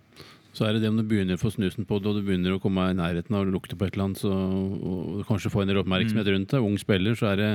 [0.54, 2.56] Så er det det om du begynner å få snusen på det, og du begynner
[2.56, 5.62] å komme i nærheten av å lukte på et eller annet, så, og kanskje få
[5.62, 6.64] en del oppmerksomhet rundt deg.
[6.66, 7.52] Ung spiller, så er det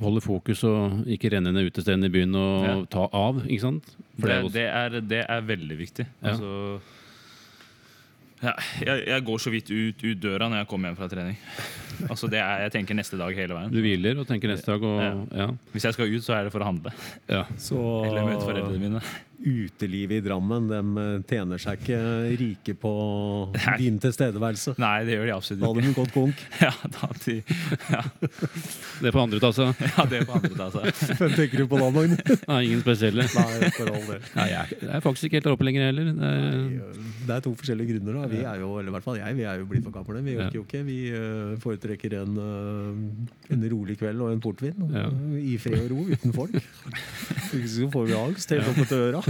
[0.00, 2.74] holde fokus og ikke renne ned utestedene i byen og Ja.
[2.90, 3.90] ta av, ikke sant?
[4.18, 6.06] Det, er det, er, det er veldig viktig.
[6.22, 6.32] Ja.
[6.32, 6.80] Altså,
[8.42, 8.52] ja,
[8.86, 11.36] jeg, jeg går så vidt ut, ut døra når jeg kommer hjem fra trening.
[12.08, 13.72] Altså det er, Jeg tenker neste dag hele veien.
[13.72, 15.48] Du hviler og tenker neste dag og ja.
[15.74, 16.92] Hvis jeg skal ut, så er det for å handle.
[17.28, 17.44] ja.
[17.60, 17.76] Så
[18.06, 19.02] Eller møte foreldrene mine.
[19.46, 22.00] Utelivet i Drammen, de tjener seg ikke
[22.40, 22.92] rike på
[23.80, 24.74] din tilstedeværelse.
[24.82, 25.66] Nei, det gjør de absolutt ikke.
[25.66, 26.42] Da hadde de gått konk.
[26.60, 27.36] Ja, da, de,
[27.90, 28.02] ja,
[29.00, 29.80] Det får andre ta seg av.
[29.86, 31.00] ja, det får andre ta seg av.
[31.20, 32.18] Hvem tenker du på da, Magne?
[32.50, 33.24] Nei, ingen spesielle.
[33.32, 34.20] Nei, for all del.
[34.36, 36.10] Nei, jeg er- jeg er faktisk ikke helt der oppe lenger heller.
[36.10, 37.00] Det er,
[37.30, 38.20] Det er to forskjellige grunner.
[38.20, 40.22] da Vi er jo, eller i hvert fall jeg, vi er jo blitt for gamle.
[40.26, 40.82] Vi orker jo ikke.
[40.86, 44.76] Vi eh, foretrekker en, eh, en rolig kveld og en portvin.
[44.92, 45.06] Ja.
[45.08, 46.56] eh, I fred og ro, uten folk.
[47.50, 49.22] Ikke så får vi angst helt opp etter øra.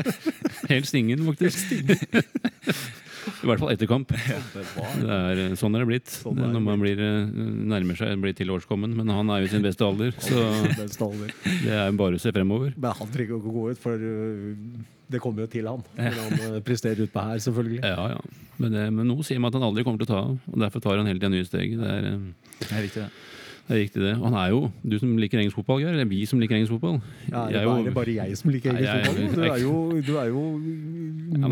[0.70, 1.72] Helst stingen, faktisk.
[3.40, 4.12] I hvert fall etter kamp.
[4.12, 7.26] Det er, eh, sånn er det blitt Sånn er det når man blir, eh,
[7.72, 8.94] nærmer seg blir tilårskommen.
[8.96, 10.46] Men han er jo i sin beste alder, så
[11.64, 12.72] det er bare å se fremover.
[12.76, 15.84] Men han trenger ikke å gå ut, for uh, det kommer jo til han.
[15.98, 17.82] Når han presterer utpå her, selvfølgelig.
[17.84, 18.48] Ja, ja.
[18.60, 20.64] Men, det, men nå sier man at han aldri kommer til å ta av, og
[20.64, 21.76] derfor tar han hele tida nye steg.
[21.80, 23.28] Det er, eh, Det er riktig, det.
[23.70, 24.12] Det er riktig, det.
[24.18, 26.72] Og han er jo, du som liker engelsk fotball, Geir, eller vi som liker engelsk
[26.74, 26.96] fotball
[27.30, 29.28] Ja, det, er jo, bare jeg som liker engelsk fotball?
[29.36, 29.74] Du er jo,
[30.08, 30.42] du er jo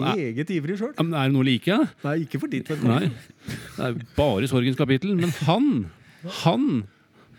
[0.01, 0.91] meget ivrig sjøl.
[0.97, 1.79] Ja, men Er det noe like?
[2.03, 3.13] Nei, ikke for ditt vedkommende.
[3.47, 5.15] Det er bare sorgens kapittel.
[5.15, 5.71] Men han,
[6.43, 6.67] han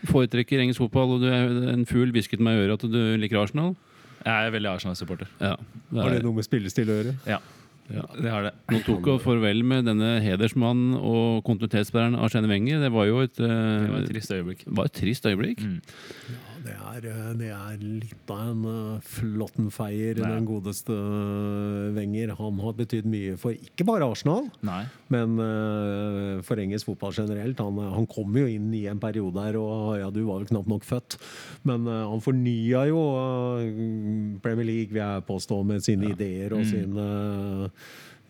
[0.08, 3.44] foretrekker engelsk fotball, og du er en fugl hvisket meg i øret at du liker
[3.44, 3.76] Arsenal.
[4.24, 5.28] Jeg er veldig Arsenal-supporter.
[5.44, 5.58] Ja,
[6.00, 7.18] Har det noe med spillestil å gjøre?
[7.28, 7.44] Ja,
[7.94, 8.06] ja.
[8.16, 8.54] det er det.
[8.74, 12.84] Nå tok hun farvel med denne hedersmannen og kontinuitetsbæreren Arsene Wenger.
[12.84, 14.64] Det var jo et, Det var eh, et trist øyeblikk.
[14.68, 15.64] var et trist øyeblikk.
[15.66, 16.38] Mm.
[16.60, 20.32] Det er, uh, det er litt av en uh, flåttenfeier, Ja.
[20.36, 22.34] den godeste uh, Wenger.
[22.40, 24.82] Han har betydd mye for ikke bare Arsenal, Nei.
[25.14, 25.38] men
[26.46, 27.60] for engelsk fotball generelt.
[27.64, 30.70] Han, han kom jo inn i en periode her, og ja, du var vel knapt
[30.72, 31.18] nok født.
[31.68, 33.02] Men han fornya jo
[34.44, 36.70] Premier League, vil jeg påstå, med sine ideer og Mm.
[36.70, 37.70] sin, uh,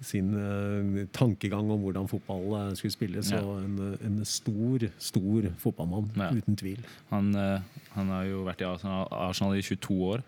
[0.01, 3.31] sin uh, tankegang om hvordan fotball uh, skulle spilles.
[3.31, 3.41] Ja.
[3.43, 6.29] Og en, en stor, stor fotballmann, Ja.
[6.31, 6.79] uten tvil.
[7.11, 7.59] Han, uh,
[7.95, 10.23] han har jo vært i Arsenal, i 22 år.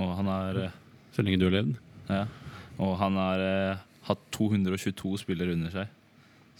[0.00, 0.70] Og han har, uh,
[1.12, 1.74] Så lenge du har levd.
[2.08, 2.26] ja,
[2.78, 3.76] og han har eh,
[4.08, 5.88] hatt 222 spillere under seg.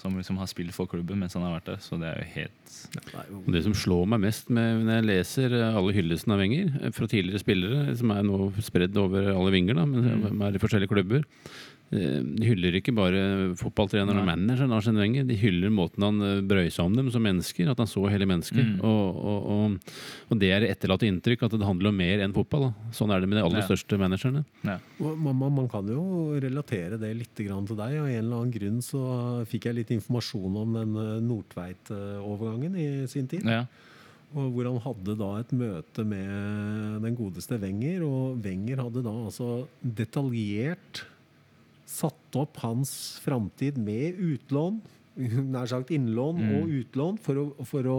[0.02, 1.76] som liksom har spilt for klubben mens han har vært der.
[1.78, 5.76] Så det er jo helt Det som slår meg mest med, når jeg leser eh,
[5.78, 9.74] alle hyllestene av Wenger eh, fra tidligere spillere, som er nå spredd over alle vinger,
[9.78, 10.26] da, men Mm.
[10.28, 13.18] som er i forskjellige klubber eh, De hyller ikke bare
[13.60, 17.20] fotballtreneren og manageren Arsene Wenger, de hyller måten han eh, brøy seg om dem som
[17.20, 18.62] mennesker, at han så hele mennesket.
[18.64, 18.78] Mm.
[18.88, 19.92] Og, og, og,
[20.32, 22.70] og det er etterlatt inntrykk, at det handler om mer enn fotball.
[22.70, 22.88] Da.
[22.96, 23.66] Sånn er det med de aller Ja.
[23.68, 24.44] største managerne.
[24.64, 24.78] Ja.
[25.04, 26.06] Man, man, man kan jo
[26.40, 27.98] relatere det litt grann til deg.
[28.00, 29.04] Av en eller annen grunn så
[29.52, 33.44] fikk jeg litt informasjon om den eh, Nordtveit-overgangen i sin tid.
[33.44, 33.66] Ja.
[34.32, 38.00] Og hvor han hadde da et møte med den godeste Wenger.
[38.08, 41.02] Og Wenger hadde da altså detaljert
[41.92, 42.92] satt opp hans
[43.24, 44.80] framtid med utlån,
[45.52, 46.54] nær sagt innlån Mm.
[46.56, 47.98] og utlån, for å, for å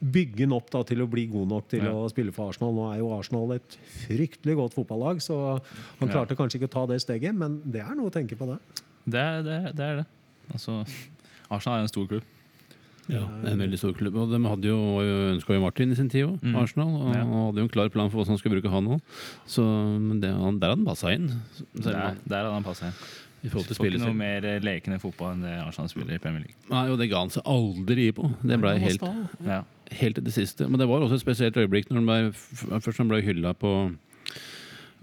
[0.00, 1.90] bygge den opp da, til å bli god nok til Ja.
[1.92, 2.72] å spille for Arsenal.
[2.72, 5.60] Nå er jo Arsenal et fryktelig godt fotballag, så
[5.98, 6.14] han Ja.
[6.14, 8.58] klarte kanskje ikke å ta det steget, men det er noe å tenke på det.
[9.04, 10.06] Det, det, det er det.
[10.54, 10.86] Altså,
[11.50, 12.22] Arsenal er en stor klubb.
[13.08, 14.16] Ja, det er en veldig stor klubb.
[14.20, 14.78] Og de hadde jo
[15.34, 16.56] ønska jo Martin i sin tid òg, Mm.
[16.60, 16.90] Arsenal.
[17.00, 17.24] Og Ja.
[17.24, 19.00] hadde jo en klar plan for hvordan han skulle bruke han òg.
[19.46, 19.62] Så
[20.00, 21.28] men det, han, der hadde han passa inn.
[21.74, 22.94] Der, der hadde han passa inn.
[23.44, 26.56] I Får ikke noe mer eh, lekende fotball enn det Arsenal spiller i Premier League.
[26.68, 28.26] Nei, og det ga han seg aldri på.
[28.42, 29.00] Det ble helt,
[29.92, 30.66] helt til det siste.
[30.68, 33.94] Men det var også et spesielt øyeblikk når han ble, først han ble hylla på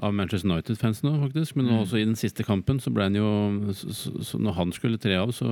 [0.04, 1.56] av Manchester United-fansen òg, faktisk.
[1.56, 1.80] Men Mm.
[1.86, 5.16] også i den siste kampen, så ble han jo så, så, Når han skulle tre
[5.16, 5.46] av, så,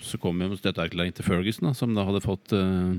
[0.00, 2.94] så kom jo støtteerklæring til Ferguson, da, som da hadde fått uh,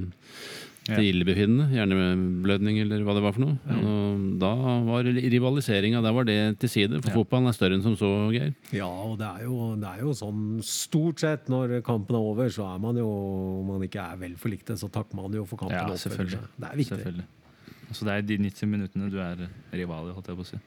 [0.88, 0.98] Ja.
[1.00, 3.58] til illebefinnende, hjerneblødning eller hva det var for noe.
[3.66, 3.78] Ja.
[3.82, 4.52] Og da
[4.86, 7.16] var rivaliseringa Da var det til side, for Ja.
[7.24, 8.54] fotballen er større enn som så, Geir.
[8.72, 12.46] Ja, og det er, jo, det er jo sånn stort sett når kampen er over,
[12.50, 15.58] så er man jo Om man ikke er vel forlikte, så takker man jo for
[15.58, 15.74] kampen.
[15.90, 16.40] Ja, selvfølgelig.
[16.62, 16.98] Det er viktig.
[17.00, 17.26] Selvfølgelig.
[17.92, 20.58] Så det er de 90 minuttene du er rival i, holdt jeg på å si.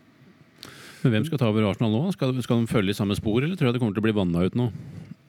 [1.02, 2.04] Men hvem skal ta over Arsenal nå?
[2.14, 4.16] Skal, skal de følge i samme spor, eller tror jeg det kommer til å bli
[4.16, 4.70] vanna ut nå?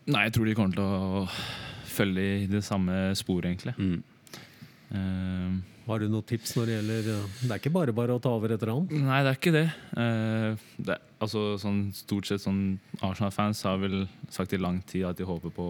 [0.09, 1.25] Nei, jeg tror de kommer til å
[1.89, 3.75] følge i det samme sporet, egentlig.
[3.77, 3.99] Mm.
[4.89, 7.07] Uh, Har du noen tips når det gjelder
[7.43, 8.87] Det er ikke bare bare å ta over etter han.
[8.89, 9.67] Nei, det er ikke det.
[10.01, 14.03] Eh, det altså, sånn, stort sett sånn Arsenal-fans har vel
[14.33, 15.67] sagt i lang tid at de håper på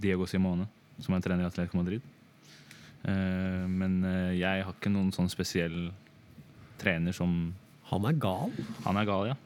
[0.00, 0.68] Diego Simone,
[1.00, 2.04] som er trener i Atletico Madrid.
[3.08, 5.88] Eh, men eh, jeg har ikke noen sånn spesiell
[6.80, 7.52] trener som
[7.90, 8.50] Han er gal,
[8.86, 9.36] Han er gal, ja.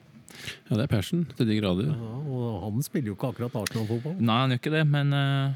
[0.69, 1.93] Ja, det er passion til de grader.
[1.95, 4.17] ja, og han spiller jo ikke akkurat Arsenal-fotball.
[4.19, 5.53] Nei, han gjør ikke det, men uh,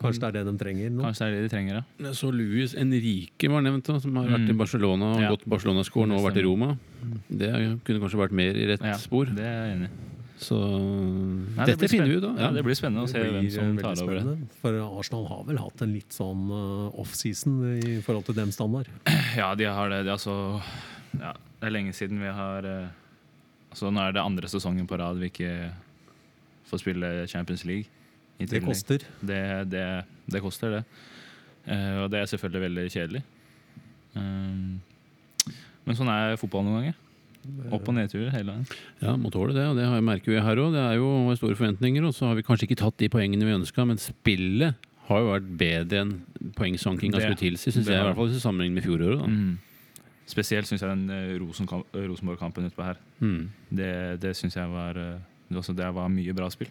[0.00, 1.02] Kanskje det er det de trenger nå?
[1.04, 1.82] kanskje det er det de trenger, ja.
[2.06, 4.52] Jeg så Luis Enrique var nevnt, da, som har vært Mm.
[4.54, 5.30] i Barcelona og Ja.
[5.34, 6.70] gått Barcelona-skolen og vært i Roma.
[7.28, 7.50] Det
[7.84, 8.94] kunne kanskje vært mer i rett ja.
[8.96, 9.26] spor.
[9.26, 9.90] Det er jeg enig.
[10.40, 12.36] Så Nei, dette det finner vi ut, av.
[12.36, 12.42] da.
[12.46, 14.38] Ja, det blir spennende å se hvem som eh, tar over det.
[14.62, 18.88] For Arsenal har vel hatt en litt sånn uh, off-season i forhold til dem standard.
[19.36, 20.04] Ja, de har det.
[20.08, 20.38] De har så
[21.20, 22.90] ja, det er lenge siden vi har eh,
[23.70, 25.52] altså Nå er det andre sesongen på rad vi ikke
[26.70, 27.90] får spille Champions League.
[28.40, 29.04] Det koster.
[29.20, 29.84] Det, det,
[30.30, 30.82] det koster, det.
[31.66, 33.22] Eh, og det er selvfølgelig veldig kjedelig.
[34.14, 34.80] Um,
[35.84, 36.98] men sånn er fotball noen ganger.
[37.72, 38.66] Opp- og nedturer hele veien.
[39.02, 40.74] Ja, må tåle det, og det merker vi her òg.
[40.76, 43.56] Det er jo store forventninger, og så har vi kanskje ikke tatt de poengene vi
[43.56, 46.14] ønska, men spillet har jo vært bedre enn
[46.56, 47.96] poengsankinga skulle tilsi, syns jeg.
[47.98, 49.20] I hvert fall i sammenligner med fjoråret.
[49.20, 49.28] da.
[49.28, 49.69] Mm.
[50.30, 53.00] Spesielt syns jeg den eh, Rosenborg-kampen utpå her.
[53.18, 53.50] Mm.
[53.70, 55.18] Det, det syns jeg var eh,
[55.50, 56.70] det var mye bra spill.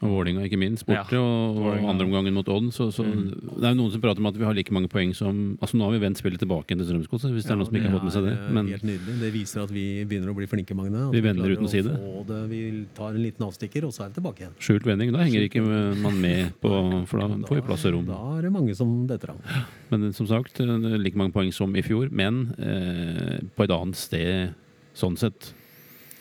[0.00, 2.70] Og Vålinga ikke minst, borte, Ja, og, og andreomgangen andre omgangen mot Odd.
[2.72, 3.32] Så, så Mm.
[3.58, 5.76] Det er jo noen som prater om at vi har like mange poeng som Altså
[5.76, 7.96] Nå har vi vendt spillet tilbake til Strømsgodset, hvis det er noen som ikke har
[7.98, 8.32] fått med seg det.
[8.32, 9.16] er, eh, Men helt nydelig.
[9.20, 11.10] Det viser at vi begynner å bli flinke, Magne.
[11.12, 11.96] Vi vender uten å si det.
[12.30, 12.40] det.
[12.52, 12.60] Vi
[12.96, 14.54] tar en liten avstikker, og så er vi tilbake igjen.
[14.60, 15.64] skjult vending, da henger ikke
[16.00, 16.70] man med på
[17.10, 18.06] For da får vi plass og rom.
[18.06, 19.44] Da er det mange som detter av.
[19.90, 23.96] Men som sagt, er like mange poeng som i fjor, men eh, på et annet
[23.96, 24.54] sted
[24.94, 25.52] sånn sett,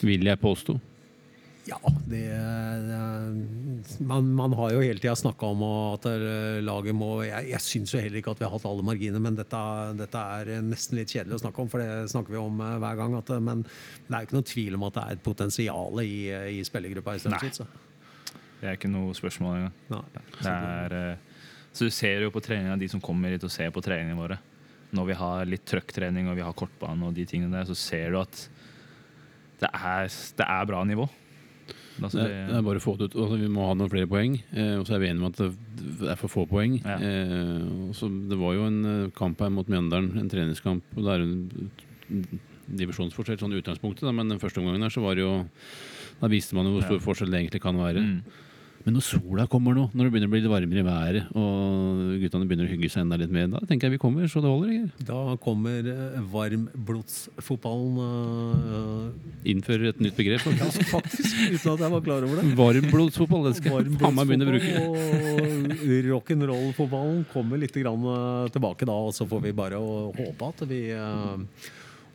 [0.01, 0.79] vil jeg påstå.
[1.69, 1.79] Ja,
[2.09, 2.25] det,
[2.89, 2.99] det
[3.99, 6.05] man, man har jo hele tida snakka om at
[6.65, 9.37] laget må Jeg, jeg syns jo heller ikke at vi har hatt alle marginer, men
[9.37, 9.59] dette,
[9.99, 12.99] dette er nesten litt kjedelig å snakke om, for det snakker vi om eh, hver
[12.99, 13.17] gang.
[13.19, 16.17] At, men det er jo ikke noen tvil om at det er et potensial i,
[16.57, 17.79] i spillergruppa i Strømsgodset.
[18.59, 19.75] Det er ikke noe spørsmål engang.
[19.93, 20.03] Nei.
[20.39, 23.71] Det er, eh, så du ser jo på treninga, de som kommer hit og ser
[23.75, 24.39] på treningene våre.
[24.95, 28.15] Når vi har litt trøkktrening og vi har kortbane og de tingene der, så ser
[28.15, 28.45] du at
[29.59, 30.07] det er,
[30.39, 31.05] det er bra nivå.
[32.01, 33.15] Altså, Det det er bare å få det ut.
[33.15, 34.37] Altså, vi må ha noen flere poeng.
[34.53, 35.49] Eh, og så er vi enige om at det,
[36.09, 36.77] er for få poeng.
[36.83, 36.97] Ja.
[36.97, 40.83] Eh, og så det var jo en eh, kamp her mot Mjøndalen, en treningskamp.
[40.95, 42.27] og Det er en
[42.69, 45.33] divisjonsforskjell sånn i utgangspunktet, da, men den første omgangen her så var det jo
[46.19, 47.05] Da viste man jo hvor stor Ja.
[47.05, 48.01] forskjell det egentlig kan være.
[48.03, 48.23] Mm.
[48.85, 52.13] Men når sola kommer nå, når det begynner å bli litt varmere i været, og
[52.21, 54.51] guttene begynner å hygge seg enda litt mer, da tenker jeg vi kommer så det
[54.51, 54.71] holder.
[54.75, 55.05] Ikke?
[55.09, 60.47] Da kommer eh, varmblodsfotballen uh, Innfører et nytt begrep.
[60.47, 60.87] Ja, faktisk.
[60.93, 62.55] faktisk, uten at jeg var klar over det.
[62.59, 64.71] Varmblodsfotball, det skal jeg faen meg begynne å bruke.
[64.87, 70.49] Og rock'n'roll-fotballen kommer litt grann uh, tilbake da, og så får vi bare å håpe
[70.53, 71.69] at vi eh,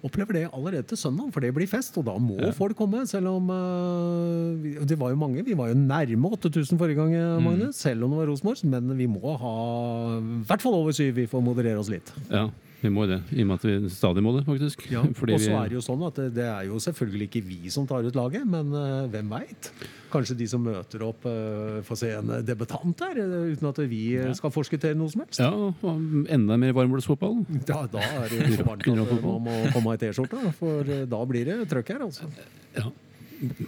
[0.04, 1.96] opplever det allerede til søndag, for det blir fest.
[1.98, 2.50] Og da må Ja.
[2.52, 5.44] folk komme, selv om uh, Det var jo mange.
[5.44, 7.72] Vi var jo nærme 8000 forrige gang, Magnus, Mm.
[7.72, 8.64] Selv om det var Rosenborg.
[8.64, 11.14] Men vi må ha i hvert fall over syv.
[11.16, 12.12] Vi får moderere oss litt.
[12.30, 12.48] Ja,
[12.84, 13.20] vi må det.
[13.32, 14.86] I og med at vi stadig må det, faktisk.
[14.92, 17.60] Ja, og så er det jo sånn at det, det er jo selvfølgelig ikke vi
[17.74, 19.70] som tar ut laget, men uh, hvem veit?
[20.12, 24.02] Kanskje de som møter opp, uh, får se en debutant her, uh, uten at vi
[24.20, 25.40] eh, skal forskuttere noe som helst.
[25.42, 27.40] Ja, og enda mer varmblodsfotball.
[27.68, 31.24] Ja, da er det varmt at eh, man må komme i T-skjorte, for eh, da
[31.28, 32.06] blir det trøkk her.
[32.08, 32.28] altså.
[32.76, 32.90] Ja.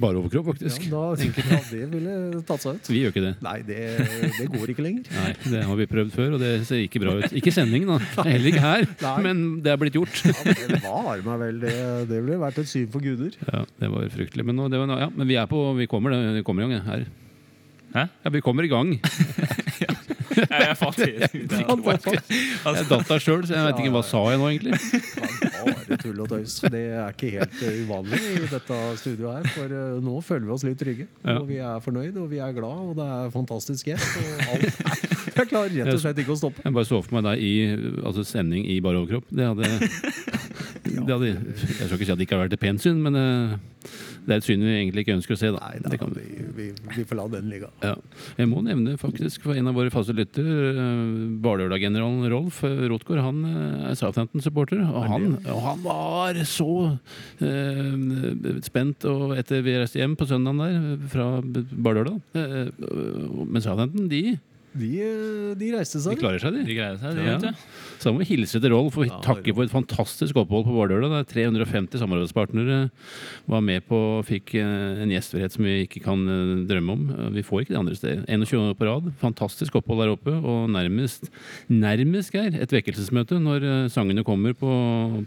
[0.00, 0.84] Bare overkropp, Ja, faktisk.
[0.92, 2.88] da tenker jeg at det ville tatt seg ut.
[2.92, 3.32] Vi gjør ikke det.
[3.44, 3.78] Nei, det,
[4.38, 5.10] det går ikke lenger.
[5.16, 7.34] Nei, det har vi prøvd før, og det ser ikke bra ut.
[7.36, 8.24] Ikke sendingen, da.
[8.28, 9.16] Heller ikke her, Nei.
[9.26, 10.22] men det er blitt gjort.
[10.24, 10.32] Ja,
[10.70, 11.74] det var meg vel, det,
[12.12, 13.34] det ville vært et syn for guder.
[13.50, 14.46] Ja, det var fryktelig.
[14.46, 16.86] Men, nå, det var, ja, men vi er på Vi kommer, vi kommer i gang
[16.86, 17.06] her.
[17.96, 18.06] Hæ?
[18.24, 18.94] Ja, vi kommer i gang.
[19.80, 19.95] Jeg,
[20.44, 22.82] jeg fant det.
[22.90, 24.78] datt av sjøl, så jeg vet ikke hva sa jeg nå, egentlig.
[25.56, 26.58] Bare tull og tøys.
[26.66, 30.54] Det er ikke helt eh, uvanlig i dette studioet her, for eh, nå føler vi
[30.56, 31.08] oss litt trygge.
[31.36, 34.16] Og vi er fornøyd, og vi er glad, og det er fantastisk gjest.
[34.20, 34.82] Og alt.
[35.36, 36.62] Jeg klarer rett og slett ikke å stoppe.
[36.64, 37.52] Jeg bare så for meg deg i
[38.08, 39.26] altså sending i bare overkropp.
[39.28, 39.68] Det hadde,
[41.04, 43.56] hadde Jeg skal ikke si at det ikke har vært et pent syn, men eh,
[44.26, 45.50] det er et syn vi egentlig ikke ønsker å se.
[45.54, 45.60] Da.
[45.62, 46.24] Nei, Det da, kan, vi,
[46.56, 46.64] vi,
[46.96, 47.68] vi får la den ligge.
[47.84, 47.92] ja.
[48.40, 53.22] Jeg må nevne faktisk for en av våre faste lyttere, uh, Hvaler-generalen Rolf eh, Rotgaard,
[53.22, 54.82] han eh, er Southampton-supporter.
[54.88, 56.68] Og, han- og han var så
[57.44, 62.16] eh, spent og etter vi reiste hjem på søndagen der fra Bardøla.
[62.34, 64.38] Uh, men Southampton, de,
[64.76, 66.20] De, eh, de reiste de seg.
[66.20, 66.64] klarer seg, de.
[66.68, 67.52] de seg, de, Ja.
[67.96, 70.74] Så da må vi hilse til Rolf og Ja, takke for et fantastisk opphold på
[70.76, 71.08] Vardøla.
[71.08, 72.90] Det er 350 samarbeidspartnere
[73.48, 77.06] var med på og fikk eh, en gjestfrihet som vi ikke kan eh, drømme om.
[77.10, 78.24] Eh, Vi får ikke det andre steder.
[78.28, 79.08] 21 år på rad.
[79.22, 80.34] Fantastisk opphold der oppe.
[80.36, 81.30] Og nærmest,
[81.72, 84.70] nærmest Geir, et vekkelsesmøte når eh, sangene kommer på,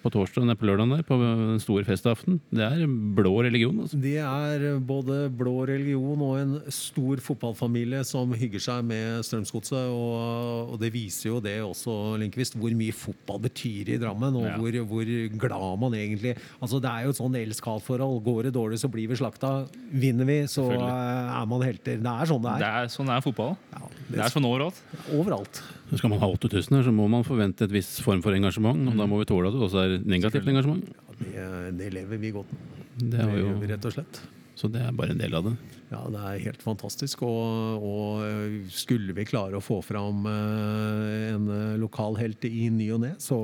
[0.03, 2.39] på torsdag, nei, på lørdagen der, på den store festaften.
[2.53, 2.85] Det er
[3.17, 3.97] blå religion, altså.
[3.99, 9.89] Det er både blå religion og en stor fotballfamilie som hygger seg med Strømsgodset.
[9.93, 14.35] Og, og det viser jo det også, Lindqvist, hvor mye fotball betyr i Drammen.
[14.35, 14.57] Og Ja.
[14.57, 15.05] hvor, hvor
[15.39, 18.23] glad man egentlig Altså Det er jo et sånn elsk-hat-forhold.
[18.23, 19.67] Går det dårlig, så blir vi slakta.
[19.91, 21.97] Vinner vi, så er man helter.
[21.99, 22.59] Det er sånn det er.
[22.59, 22.87] Det er.
[22.93, 23.55] sånn det er fotball.
[23.73, 24.81] Ja, Det er sånn overalt.
[25.13, 25.61] Overalt.
[25.95, 28.77] Skal man ha 8000 her, så må man forvente et visst form for engasjement.
[28.89, 30.83] Og da må vi tåle at det også er negativt engasjement.
[31.19, 32.75] Det, det lever vi godt med.
[32.99, 34.21] Det vi jo, Rett og slett.
[34.59, 35.53] Så det er bare en del av det.
[35.89, 37.23] Ja, det er helt fantastisk.
[37.23, 42.89] Og, og skulle vi klare å få fram øh, en øh, lokal helt i ny
[42.97, 43.39] og ne, så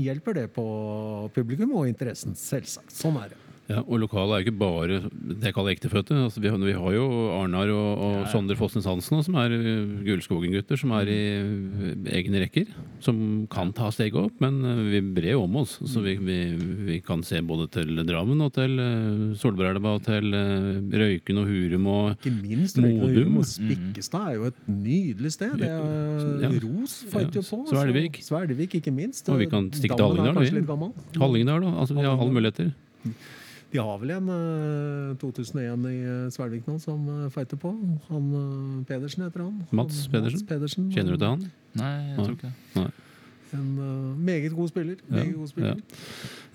[0.00, 0.66] hjelper det på
[1.34, 2.92] publikum og interessen, selvsagt.
[2.92, 3.40] Sånn er det.
[3.70, 6.16] Ja, og lokalet er jo ikke bare det jeg kaller ektefødte.
[6.26, 7.04] Altså, vi, har, vi har jo
[7.38, 8.30] Arnar og, og Ja, ja.
[8.32, 12.66] Sondre Fossnes Hansen, som er uh, Gullskogen-gutter, som er i uh, egne rekker.
[13.04, 13.20] Som
[13.52, 15.76] kan ta steget opp, men uh, vi brer jo om oss.
[15.86, 16.38] Så vi, vi,
[16.90, 20.34] vi kan se både til Drammen og til uh, Solbergelva og til
[20.90, 25.54] Røyken og Hurum og Ikke minst Røyken og Og Spikkestad er jo et nydelig sted.
[25.62, 26.58] Det er.
[26.66, 27.62] Ros fant jo på.
[27.70, 28.18] Svelvik.
[28.24, 29.28] så- Svelvik, ikke minst.
[29.30, 30.82] Og vi kan stikke til Hallingdal.
[31.22, 31.60] Hallingdal.
[31.68, 31.76] da.
[31.80, 32.72] Altså, vi har alle muligheter.
[33.70, 37.70] De har vel en øh, 2001 i øh, Svelvik nå som øh, fighter på.
[38.08, 39.60] Han Pedersen heter han.
[39.70, 40.40] Mats Pedersen.
[40.40, 40.88] Mats Pedersen.
[40.90, 41.44] Kjenner du til han?
[41.78, 42.90] Nei, jeg tror ikke det.
[43.54, 43.70] En
[44.24, 44.98] meget god spiller.
[45.10, 45.78] Ja, Meget god spiller.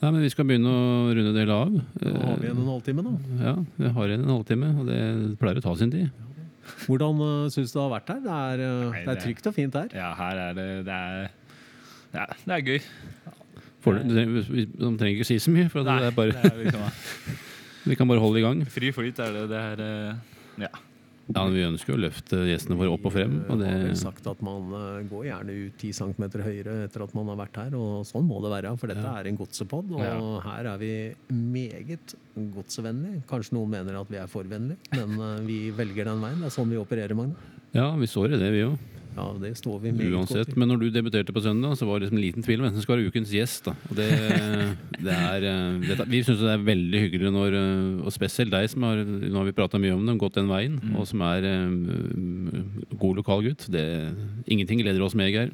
[0.01, 0.83] Nei, men Vi skal begynne å
[1.15, 1.73] runde det av.
[1.99, 3.15] Da har vi igjen en halvtime nå.
[3.39, 5.01] Ja, vi har igjen en halvtime, og det
[5.39, 6.21] pleier å ta sin tid.
[6.85, 8.21] Hvordan uh, syns du det har vært her?
[8.23, 9.91] Det er, Nei, det er trygt og fint her.
[9.95, 11.27] Ja, her er det Det er,
[12.15, 12.79] ja, det er gøy.
[13.85, 16.59] For, du vi- de trenger ikke si så mye, for det er bare, det er
[16.65, 16.89] liksom,
[17.91, 18.65] vi kan bare holde i gang.
[18.73, 19.45] Fri flyt er det.
[19.53, 20.15] Det er eh,
[20.65, 20.73] Ja.
[21.33, 23.31] Ja, Vi ønsker jo å løfte gjestene våre opp og frem.
[23.49, 27.15] Og Vi har sagt at man øh, går gjerne ut 10 cm høyere etter at
[27.17, 28.75] man har vært her, og sånn må det være.
[28.77, 29.15] For dette Ja.
[29.23, 30.19] er en godsepod, og Ja.
[30.45, 30.91] her er vi
[31.33, 33.23] meget godsevennlig.
[33.25, 36.37] Kanskje noen mener at vi er for vennlige, men øh, vi velger den veien.
[36.45, 37.33] Det er sånn vi opererer, Magne.
[37.73, 38.77] ja, vi står i det, vi òg.
[39.15, 40.09] Ja, det står vi med.
[40.11, 40.49] Uansett.
[40.59, 42.73] Men når du debuterte på søndag, så var det liksom en liten tvil om hvem
[42.75, 43.63] som skal være ukens gjest.
[43.69, 43.73] da.
[43.89, 44.07] Og det,
[45.05, 45.45] det er,
[45.85, 49.31] det, vi syns det er veldig hyggelig når eh, Og spesielt deg, som har nå
[49.39, 50.97] har vi prata mye om det, gått den veien, Mm.
[50.99, 53.69] og som er um, god lokalgutt.
[53.71, 54.11] Det-
[54.51, 55.53] Ingenting gleder oss mer, Geir.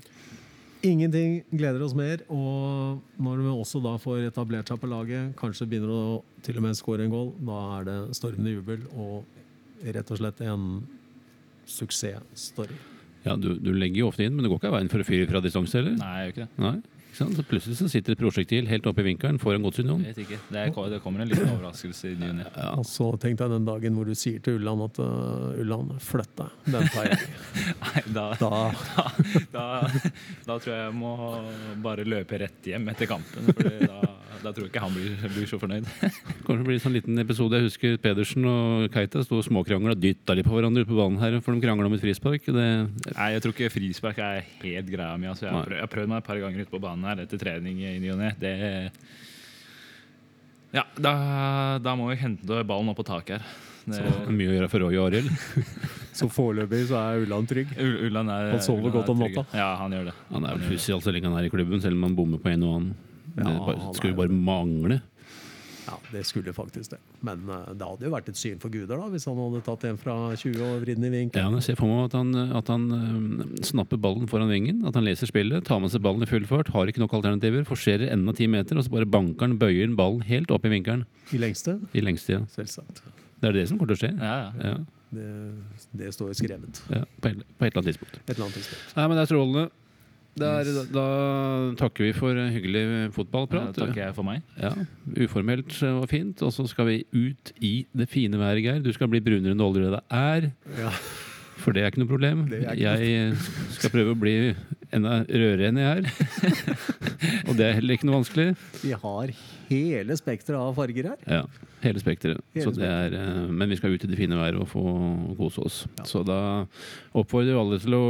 [0.83, 2.23] Ingenting gleder oss mer.
[2.33, 6.65] Og når vi også da får etablert seg på laget, kanskje begynner å til og
[6.65, 9.21] med skåre en goal, da er det stormende jubel og
[9.85, 10.65] rett og slett en
[11.69, 12.73] suksessstory.
[13.25, 15.05] Ja, du, du legger jo ofte inn, men det går ikke av veien for å
[15.05, 15.97] fyre fra distanse, heller?
[15.99, 16.63] Nei, jeg gjør ikke det.
[16.65, 16.75] Nei.
[17.11, 17.35] Ikke sant?
[17.35, 19.97] Så plutselig så sitter et prosjektil helt oppe i vinkelen foran vet.
[20.15, 22.55] Det, er, det kommer en liten overraskelse i ny og.
[22.55, 22.69] Ja.
[22.79, 26.31] Og så tenk deg den dagen hvor du sier til Ulland at uh, Ulland, flytt
[26.39, 26.55] deg.
[26.71, 27.27] Den tar jeg.
[27.83, 28.61] Nei, da, Da,
[29.57, 29.67] da,
[30.47, 31.11] da tror jeg jeg må
[31.83, 33.51] bare løpe rett hjem etter kampen.
[33.51, 33.99] Fordi da,
[34.41, 35.91] da tror jeg ikke han blir, blir så fornøyd.
[36.45, 37.59] Kanskje det blir en sånn liten episode.
[37.59, 41.19] Jeg husker Pedersen og Keita sto og småkrangla dytta litt på hverandre ute på banen
[41.19, 42.47] her, for de krangla om et frispark.
[42.47, 42.69] Det,
[43.11, 45.27] Nei, jeg tror ikke frispark er helt greia mi.
[45.31, 47.97] Altså, jeg har prøvd meg et par ganger ute på banen her etter trening i
[48.01, 48.31] ny og ne.
[48.39, 48.53] Det
[50.71, 51.13] Ja, da,
[51.83, 53.59] da må vi hente ballen opp på taket her.
[53.81, 55.29] Det, det er mye å gjøre for Roy og Arild.
[56.19, 57.71] så foreløpig så er Ulland trygg.
[57.75, 59.45] U Ulland er Han sover Ulland godt om natta.
[59.57, 60.17] Ja, han gjør det.
[60.29, 62.51] Han er vel gjør så lenge han er i klubben, selv om han bommer på
[62.53, 62.93] en og annen.
[63.31, 64.99] Ja, det bare, skulle jo bare mangle.
[65.87, 66.99] Ja, det skulle faktisk det.
[67.25, 69.85] Men uh, det hadde jo vært et syn for guder da, hvis han hadde tatt
[69.89, 71.41] en fra 20 og vridd den i vinkel.
[71.41, 74.83] Ja, men jeg ser for meg at han, at han øh, snapper ballen foran vingen,
[74.85, 77.65] at han leser spillet, tar med seg ballen i full fart, har ikke nok alternativer,
[77.67, 80.73] forserer enda ti meter, og så bare banker han, bøyer han ballen helt opp i
[80.75, 82.43] vinkelen I lengste, i lengste.
[82.53, 83.01] selvsagt.
[83.41, 84.15] Det er det som kommer til å skje.
[84.21, 84.73] Ja, ja.
[84.75, 84.79] Ja,
[85.11, 85.27] Det,
[85.99, 88.19] det står skrevet ja, på, et, på et eller annet tidspunkt.
[88.21, 88.93] et eller annet tidspunkt.
[88.95, 89.63] Nei, men det er strålende.
[90.41, 91.05] Det er, da, da
[91.79, 92.83] takker vi for hyggelig
[93.15, 93.71] fotballprat.
[93.71, 93.81] fotballprat.
[93.81, 94.45] takker jeg for meg.
[94.59, 94.73] Ja,
[95.25, 96.41] Uformelt og fint.
[96.45, 98.81] Og så skal vi ut i det fine været, Geir.
[98.83, 100.51] Du skal bli brunere enn du allerede er.
[100.79, 100.93] Ja.
[101.61, 102.45] For det er ikke noe problem.
[102.49, 103.35] Er ikke Jeg
[103.77, 104.35] skal prøve å bli
[104.95, 106.07] enda rødere enn jeg er.
[107.47, 108.47] og det er heller ikke noe vanskelig.
[108.81, 109.33] Vi har
[109.69, 111.21] hele spekteret av farger her.
[111.29, 111.43] Ja,
[111.81, 112.41] Hele spekteret.
[112.53, 114.81] Hele Så det er, eh, Men vi skal ut i det fine været og få
[115.37, 115.87] kose oss.
[116.05, 116.67] Så da
[117.17, 118.03] oppfordrer vi alle til å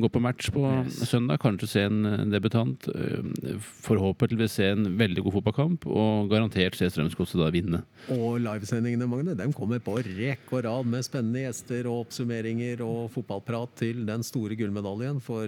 [0.00, 1.38] gå på match på søndag.
[1.42, 2.88] Kanskje se en eh, debutant.
[2.94, 7.82] eh, Forhåpentligvis se en veldig god fotballkamp, og garantert se Strømsgodset da vinne.
[8.14, 13.10] Og livesendingene Magne, de kommer på rekke og rad med spennende gjester og oppsummeringer og
[13.12, 15.20] fotballprat til den store gullmedaljen.
[15.22, 15.46] For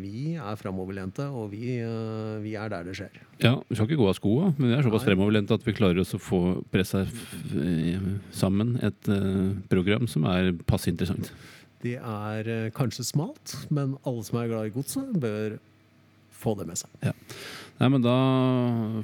[0.00, 1.76] vi er framoverlente, og vi,
[2.42, 3.20] vi er der det skjer.
[3.42, 5.98] Ja, Vi skal ikke gå av skoa, men vi er såpass fremoverlente at vi klarer
[6.02, 6.40] oss å få
[6.72, 11.32] pressa eh, sammen et eh, program som er passe interessant.
[11.82, 15.58] Det er eh, kanskje smalt, men alle som er glad i godset, bør
[16.42, 17.12] få det med seg.
[17.82, 18.14] Nei, men Da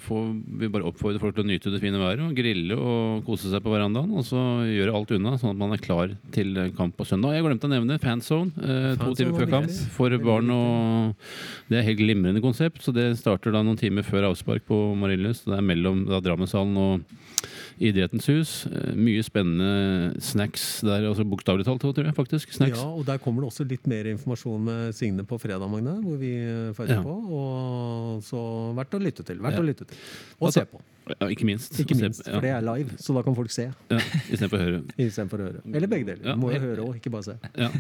[0.05, 0.27] får
[0.61, 3.63] vi bare oppfordre folk til å nyte det fine været og grille og kose seg
[3.65, 4.13] på verandaen.
[4.15, 4.39] Og så
[4.69, 7.35] gjøre alt unna, sånn at man er klar til kamp på søndag.
[7.35, 10.53] Jeg glemte å nevne Fanzone eh, to timer før kamp for barn.
[10.55, 11.33] og
[11.71, 15.49] Det er helt glimrende konsept, så det starter da noen timer før avspark på Marienlyst.
[15.49, 18.53] Det er mellom da, Drammenshallen og Idrettens hus.
[18.67, 22.53] Eh, mye spennende snacks der, altså bokstavelig talt, tror jeg faktisk.
[22.57, 22.79] Snacks.
[22.81, 26.19] Ja, og Der kommer det også litt mer informasjon med Signe på fredag, Magne, hvor
[26.19, 26.33] vi
[26.75, 27.03] feirer Ja.
[27.03, 27.15] på.
[27.39, 28.41] Og så
[28.75, 29.39] verdt å lytte til.
[29.39, 29.63] Verdt Ja.
[29.63, 29.97] å lytte til.
[30.41, 30.81] Og Altså, se på.
[31.09, 31.73] Ja, ikke minst.
[31.81, 33.99] Ikke Se- minst, for det er live, så da kan folk se ja,
[34.29, 34.83] Istedenfor å høre.
[34.99, 35.63] istedenfor å høre.
[35.75, 36.27] Eller begge deler.
[36.27, 36.35] Ja.
[36.37, 37.39] Må jo høre òg, ikke bare se.
[37.57, 37.71] Ja.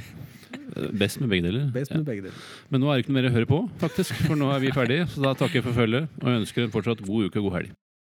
[0.96, 1.70] Best med begge deler.
[1.74, 2.38] Best med begge deler.
[2.70, 4.12] Men nå er det ikke noe mer å høre på, faktisk.
[4.28, 5.08] For nå er vi ferdige.
[5.12, 7.70] Så da takker jeg for følget og ønsker en fortsatt god uke og god helg.